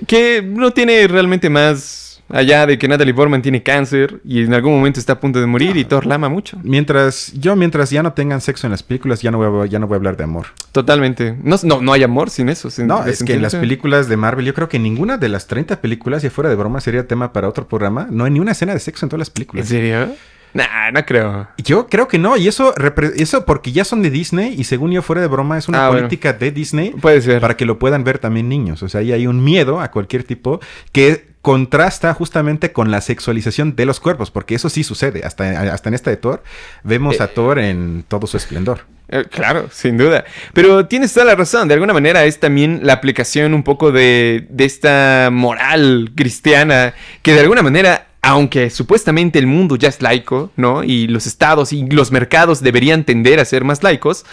que 0.08 0.42
no 0.42 0.72
tiene 0.72 1.08
realmente 1.08 1.50
más 1.50 2.09
allá 2.30 2.66
de 2.66 2.78
que 2.78 2.88
Natalie 2.88 3.14
Portman 3.14 3.42
tiene 3.42 3.64
cáncer 3.64 4.22
y 4.24 4.44
en 4.44 4.54
algún 4.54 4.74
momento 4.74 5.00
está 5.00 5.14
a 5.14 5.20
punto 5.20 5.40
de 5.40 5.46
morir 5.48 5.76
y 5.78 5.84
Thor 5.86 6.06
la 6.06 6.16
ama 6.16 6.30
mucho. 6.30 6.58
Mientras 6.64 7.34
yo, 7.34 7.56
mientras 7.56 7.90
ya 7.90 8.04
no 8.04 8.14
tengan 8.14 8.42
sexo 8.42 8.68
en 8.68 8.72
las 8.72 8.84
películas, 8.84 9.22
ya 9.22 9.32
no 9.32 9.38
voy 9.38 9.66
a, 9.68 9.70
ya 9.70 9.80
no 9.80 9.88
voy 9.88 9.96
a 9.96 9.98
hablar 9.98 10.18
de 10.18 10.24
amor. 10.24 10.48
Totalmente. 10.72 11.36
No, 11.44 11.58
no, 11.64 11.82
no 11.82 11.94
hay 11.94 12.04
amor 12.04 12.30
sin 12.30 12.50
eso. 12.50 12.70
sin- 12.70 12.88
No, 12.88 13.04
es 13.06 13.24
que 13.24 13.34
en 13.34 13.42
las 13.42 13.56
películas 13.56 14.08
de 14.08 14.18
Marvel, 14.18 14.46
yo 14.46 14.54
creo 14.54 14.70
que 14.70 14.80
ninguna 14.80 15.18
de 15.18 15.30
las 15.30 15.48
30 15.48 15.82
películas, 15.82 16.24
y 16.24 16.30
fuera 16.30 16.50
de 16.50 16.56
broma, 16.56 16.80
sería 16.82 17.08
tema 17.08 17.34
para 17.34 17.48
otro 17.50 17.68
programa. 17.68 18.08
No 18.10 18.26
hay 18.26 18.32
ni 18.32 18.40
una 18.40 18.52
escena 18.52 18.74
de 18.74 18.80
sexo 18.80 19.06
en 19.06 19.10
todas 19.10 19.20
las 19.20 19.28
¿En 19.30 19.34
películas. 19.34 19.68
serio? 19.68 20.10
Nah, 20.52 20.90
no 20.92 21.06
creo. 21.06 21.48
Yo 21.64 21.88
creo 21.88 22.08
que 22.08 22.18
no, 22.18 22.36
y 22.36 22.48
eso, 22.48 22.74
eso 23.18 23.46
porque 23.46 23.72
ya 23.72 23.84
son 23.86 24.02
de 24.02 24.10
Disney, 24.10 24.56
y 24.58 24.64
según 24.64 24.90
yo, 24.92 25.04
fuera 25.04 25.22
de 25.22 25.28
broma, 25.28 25.60
es 25.60 25.68
una 25.68 25.86
Ah, 25.86 25.90
bueno. 25.90 26.02
política 26.08 26.34
de 26.34 26.50
Disney 26.52 26.90
Puede 27.00 27.22
ser. 27.22 27.40
para 27.40 27.56
que 27.56 27.66
lo 27.66 27.78
puedan 27.78 28.04
ver 28.04 28.18
también 28.18 28.50
niños. 28.50 28.82
O 28.82 28.90
sea, 28.90 29.02
ahí 29.02 29.12
hay 29.12 29.28
un 29.28 29.44
miedo 29.44 29.80
a 29.80 29.92
cualquier 29.92 30.24
tipo 30.24 30.60
que 30.92 31.29
contrasta 31.42 32.14
justamente 32.14 32.74
con 32.74 32.92
la 32.92 33.02
sexualización 33.02 33.76
de 33.76 33.86
los 33.86 34.00
cuerpos, 34.00 34.30
porque 34.30 34.56
eso 34.56 34.70
sí 34.70 34.84
sucede. 34.84 35.22
Hasta, 35.24 35.74
hasta 35.74 35.90
en 35.90 35.96
esta 35.96 36.10
de 36.10 36.18
Thor, 36.18 36.44
vemos 36.84 37.22
a 37.22 37.26
Eh, 37.26 37.32
Thor 37.34 37.60
en 37.60 38.04
todo 38.08 38.28
su 38.28 38.38
esplendor. 38.38 38.82
Eh, 39.08 39.26
claro, 39.32 39.70
sin 39.72 39.98
duda. 39.98 40.26
Pero 40.54 40.86
tienes 40.86 41.14
toda 41.14 41.26
la 41.26 41.36
razón. 41.36 41.68
De 41.68 41.74
alguna 41.74 41.94
manera 41.94 42.26
es 42.26 42.40
también 42.40 42.82
la 42.84 42.94
aplicación 42.94 43.54
un 43.54 43.64
poco 43.64 43.92
de, 43.92 44.48
de 44.50 44.66
esta 44.66 45.30
moral 45.32 46.12
cristiana 46.16 46.94
que 47.24 47.34
de 47.34 47.40
alguna 47.40 47.64
manera, 47.64 48.09
aunque 48.22 48.70
supuestamente 48.70 49.40
el 49.40 49.48
mundo 49.48 49.76
ya 49.76 49.88
es 49.90 50.02
laico, 50.02 50.52
¿no? 50.56 50.84
Y 50.84 51.08
los 51.08 51.26
estados 51.26 51.72
y 51.72 51.88
los 51.88 52.12
mercados 52.12 52.62
deberían 52.62 53.04
tender 53.04 53.40
a 53.40 53.46
ser 53.46 53.64
más 53.64 53.82
laicos, 53.82 54.26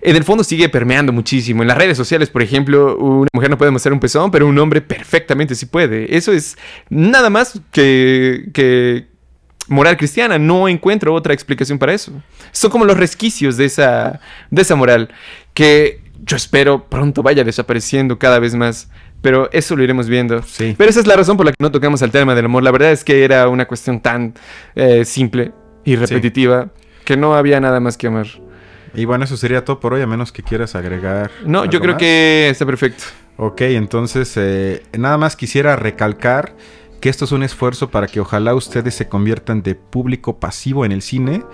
en 0.00 0.16
el 0.16 0.24
fondo 0.24 0.42
sigue 0.42 0.68
permeando 0.68 1.12
muchísimo. 1.12 1.62
En 1.62 1.68
las 1.68 1.78
redes 1.78 1.96
sociales, 1.96 2.30
por 2.30 2.42
ejemplo, 2.42 2.96
una 2.96 3.28
mujer 3.32 3.50
no 3.50 3.58
puede 3.58 3.70
mostrar 3.70 3.92
un 3.92 4.00
pezón, 4.00 4.30
pero 4.30 4.46
un 4.46 4.58
hombre 4.58 4.80
perfectamente 4.80 5.54
sí 5.54 5.66
puede. 5.66 6.16
Eso 6.16 6.32
es 6.32 6.56
nada 6.88 7.30
más 7.30 7.60
que... 7.70 8.50
que 8.52 9.06
moral 9.68 9.96
cristiana. 9.96 10.38
No 10.38 10.66
encuentro 10.66 11.14
otra 11.14 11.34
explicación 11.34 11.78
para 11.78 11.92
eso. 11.92 12.12
Son 12.52 12.70
como 12.70 12.84
los 12.84 12.96
resquicios 12.96 13.56
de 13.56 13.66
esa, 13.66 14.20
de 14.50 14.62
esa 14.62 14.74
moral 14.74 15.10
que 15.54 16.00
yo 16.24 16.36
espero 16.36 16.88
pronto 16.88 17.22
vaya 17.22 17.44
desapareciendo 17.44 18.18
cada 18.18 18.38
vez 18.38 18.54
más. 18.54 18.88
Pero 19.20 19.48
eso 19.52 19.74
lo 19.74 19.82
iremos 19.82 20.08
viendo. 20.08 20.42
Sí. 20.42 20.74
Pero 20.78 20.90
esa 20.90 21.00
es 21.00 21.06
la 21.06 21.16
razón 21.16 21.36
por 21.36 21.46
la 21.46 21.52
que 21.52 21.56
no 21.60 21.72
tocamos 21.72 22.02
el 22.02 22.10
tema 22.10 22.34
del 22.34 22.44
amor. 22.44 22.62
La 22.62 22.70
verdad 22.70 22.92
es 22.92 23.04
que 23.04 23.24
era 23.24 23.48
una 23.48 23.66
cuestión 23.66 24.00
tan 24.00 24.34
eh, 24.74 25.04
simple 25.04 25.52
y 25.84 25.96
repetitiva 25.96 26.68
que 27.04 27.16
no 27.16 27.34
había 27.34 27.60
nada 27.60 27.80
más 27.80 27.96
que 27.96 28.06
amar. 28.06 28.26
Y 28.94 29.04
bueno, 29.04 29.24
eso 29.24 29.36
sería 29.36 29.64
todo 29.64 29.80
por 29.80 29.94
hoy, 29.94 30.02
a 30.02 30.06
menos 30.06 30.32
que 30.32 30.42
quieras 30.42 30.74
agregar. 30.74 31.30
No, 31.44 31.64
yo 31.64 31.80
creo 31.80 31.94
más. 31.94 32.00
que 32.00 32.48
está 32.50 32.64
perfecto. 32.64 33.04
Ok, 33.36 33.62
entonces 33.62 34.32
eh, 34.36 34.82
nada 34.96 35.18
más 35.18 35.36
quisiera 35.36 35.76
recalcar 35.76 36.54
que 37.00 37.08
esto 37.08 37.24
es 37.24 37.32
un 37.32 37.42
esfuerzo 37.42 37.90
para 37.90 38.06
que 38.06 38.20
ojalá 38.20 38.54
ustedes 38.54 38.94
se 38.94 39.08
conviertan 39.08 39.62
de 39.62 39.74
público 39.74 40.38
pasivo 40.38 40.84
en 40.84 40.92
el 40.92 41.02
cine 41.02 41.44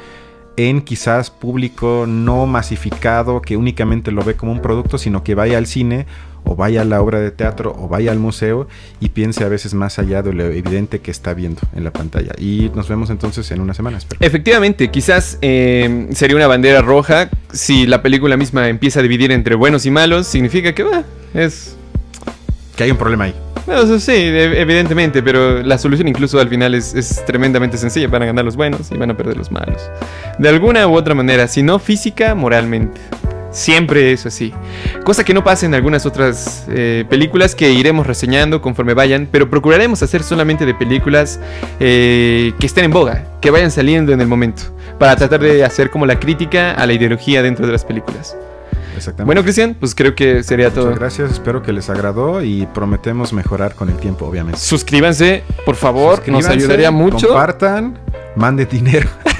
en 0.56 0.82
quizás 0.82 1.30
público 1.30 2.06
no 2.08 2.46
masificado 2.46 3.42
que 3.42 3.56
únicamente 3.56 4.12
lo 4.12 4.22
ve 4.22 4.36
como 4.36 4.52
un 4.52 4.60
producto, 4.60 4.98
sino 4.98 5.24
que 5.24 5.34
vaya 5.34 5.58
al 5.58 5.66
cine 5.66 6.06
o 6.44 6.56
vaya 6.56 6.82
a 6.82 6.84
la 6.84 7.00
obra 7.00 7.20
de 7.20 7.30
teatro 7.30 7.74
o 7.78 7.88
vaya 7.88 8.12
al 8.12 8.18
museo 8.18 8.68
y 9.00 9.08
piense 9.10 9.44
a 9.44 9.48
veces 9.48 9.74
más 9.74 9.98
allá 9.98 10.22
de 10.22 10.32
lo 10.32 10.44
evidente 10.44 11.00
que 11.00 11.10
está 11.10 11.34
viendo 11.34 11.60
en 11.74 11.84
la 11.84 11.92
pantalla. 11.92 12.32
Y 12.38 12.70
nos 12.74 12.88
vemos 12.88 13.10
entonces 13.10 13.50
en 13.50 13.60
una 13.60 13.74
semana, 13.74 13.98
espero. 13.98 14.18
Efectivamente, 14.24 14.90
quizás 14.90 15.38
eh, 15.42 16.08
sería 16.12 16.36
una 16.36 16.46
bandera 16.46 16.82
roja 16.82 17.30
si 17.52 17.86
la 17.86 18.02
película 18.02 18.36
misma 18.36 18.68
empieza 18.68 19.00
a 19.00 19.02
dividir 19.02 19.32
entre 19.32 19.54
buenos 19.54 19.86
y 19.86 19.90
malos. 19.90 20.26
Significa 20.26 20.74
que 20.74 20.82
bah, 20.82 21.04
es 21.32 21.76
Que 22.76 22.84
hay 22.84 22.90
un 22.90 22.98
problema 22.98 23.24
ahí. 23.24 23.34
Bueno, 23.66 23.98
sí, 23.98 24.12
e- 24.12 24.60
evidentemente, 24.60 25.22
pero 25.22 25.62
la 25.62 25.78
solución 25.78 26.06
incluso 26.08 26.38
al 26.38 26.48
final 26.48 26.74
es, 26.74 26.94
es 26.94 27.24
tremendamente 27.24 27.78
sencilla. 27.78 28.08
Van 28.08 28.22
a 28.22 28.26
ganar 28.26 28.44
los 28.44 28.56
buenos 28.56 28.90
y 28.92 28.96
van 28.96 29.10
a 29.10 29.16
perder 29.16 29.38
los 29.38 29.50
malos. 29.50 29.80
De 30.38 30.48
alguna 30.48 30.86
u 30.86 30.94
otra 30.94 31.14
manera, 31.14 31.48
si 31.48 31.62
no 31.62 31.78
física, 31.78 32.34
moralmente. 32.34 33.00
Siempre 33.54 34.12
es 34.12 34.26
así. 34.26 34.52
Cosa 35.04 35.22
que 35.22 35.32
no 35.32 35.44
pasa 35.44 35.64
en 35.64 35.74
algunas 35.74 36.06
otras 36.06 36.64
eh, 36.68 37.04
películas 37.08 37.54
que 37.54 37.70
iremos 37.70 38.04
reseñando 38.04 38.60
conforme 38.60 38.94
vayan, 38.94 39.28
pero 39.30 39.48
procuraremos 39.48 40.02
hacer 40.02 40.24
solamente 40.24 40.66
de 40.66 40.74
películas 40.74 41.38
eh, 41.78 42.52
que 42.58 42.66
estén 42.66 42.84
en 42.84 42.90
boga, 42.90 43.24
que 43.40 43.52
vayan 43.52 43.70
saliendo 43.70 44.12
en 44.12 44.20
el 44.20 44.26
momento, 44.26 44.64
para 44.98 45.14
tratar 45.14 45.40
de 45.40 45.64
hacer 45.64 45.90
como 45.90 46.04
la 46.04 46.18
crítica 46.18 46.72
a 46.72 46.84
la 46.84 46.94
ideología 46.94 47.42
dentro 47.42 47.64
de 47.64 47.70
las 47.70 47.84
películas. 47.84 48.36
Exactamente. 48.96 49.24
Bueno, 49.24 49.42
Cristian, 49.44 49.76
pues 49.78 49.94
creo 49.94 50.16
que 50.16 50.42
sería 50.42 50.70
Muchas 50.70 50.84
todo. 50.84 50.94
gracias, 50.96 51.30
espero 51.30 51.62
que 51.62 51.72
les 51.72 51.88
agradó 51.88 52.42
y 52.42 52.66
prometemos 52.66 53.32
mejorar 53.32 53.76
con 53.76 53.88
el 53.88 53.96
tiempo, 53.98 54.26
obviamente. 54.26 54.58
Suscríbanse, 54.58 55.44
por 55.64 55.76
favor, 55.76 56.18
nos 56.26 56.44
Suscríbanse, 56.44 56.52
ayudaría 56.52 56.90
mucho. 56.90 57.28
Compartan, 57.28 57.98
manden 58.34 58.68
dinero. 58.68 59.08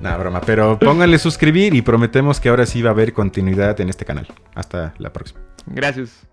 Nada, 0.00 0.16
broma, 0.16 0.40
pero 0.40 0.78
pónganle 0.78 1.18
suscribir 1.18 1.74
y 1.74 1.82
prometemos 1.82 2.40
que 2.40 2.48
ahora 2.48 2.66
sí 2.66 2.82
va 2.82 2.90
a 2.90 2.92
haber 2.92 3.12
continuidad 3.12 3.80
en 3.80 3.88
este 3.88 4.04
canal. 4.04 4.28
Hasta 4.54 4.94
la 4.98 5.12
próxima. 5.12 5.40
Gracias. 5.66 6.26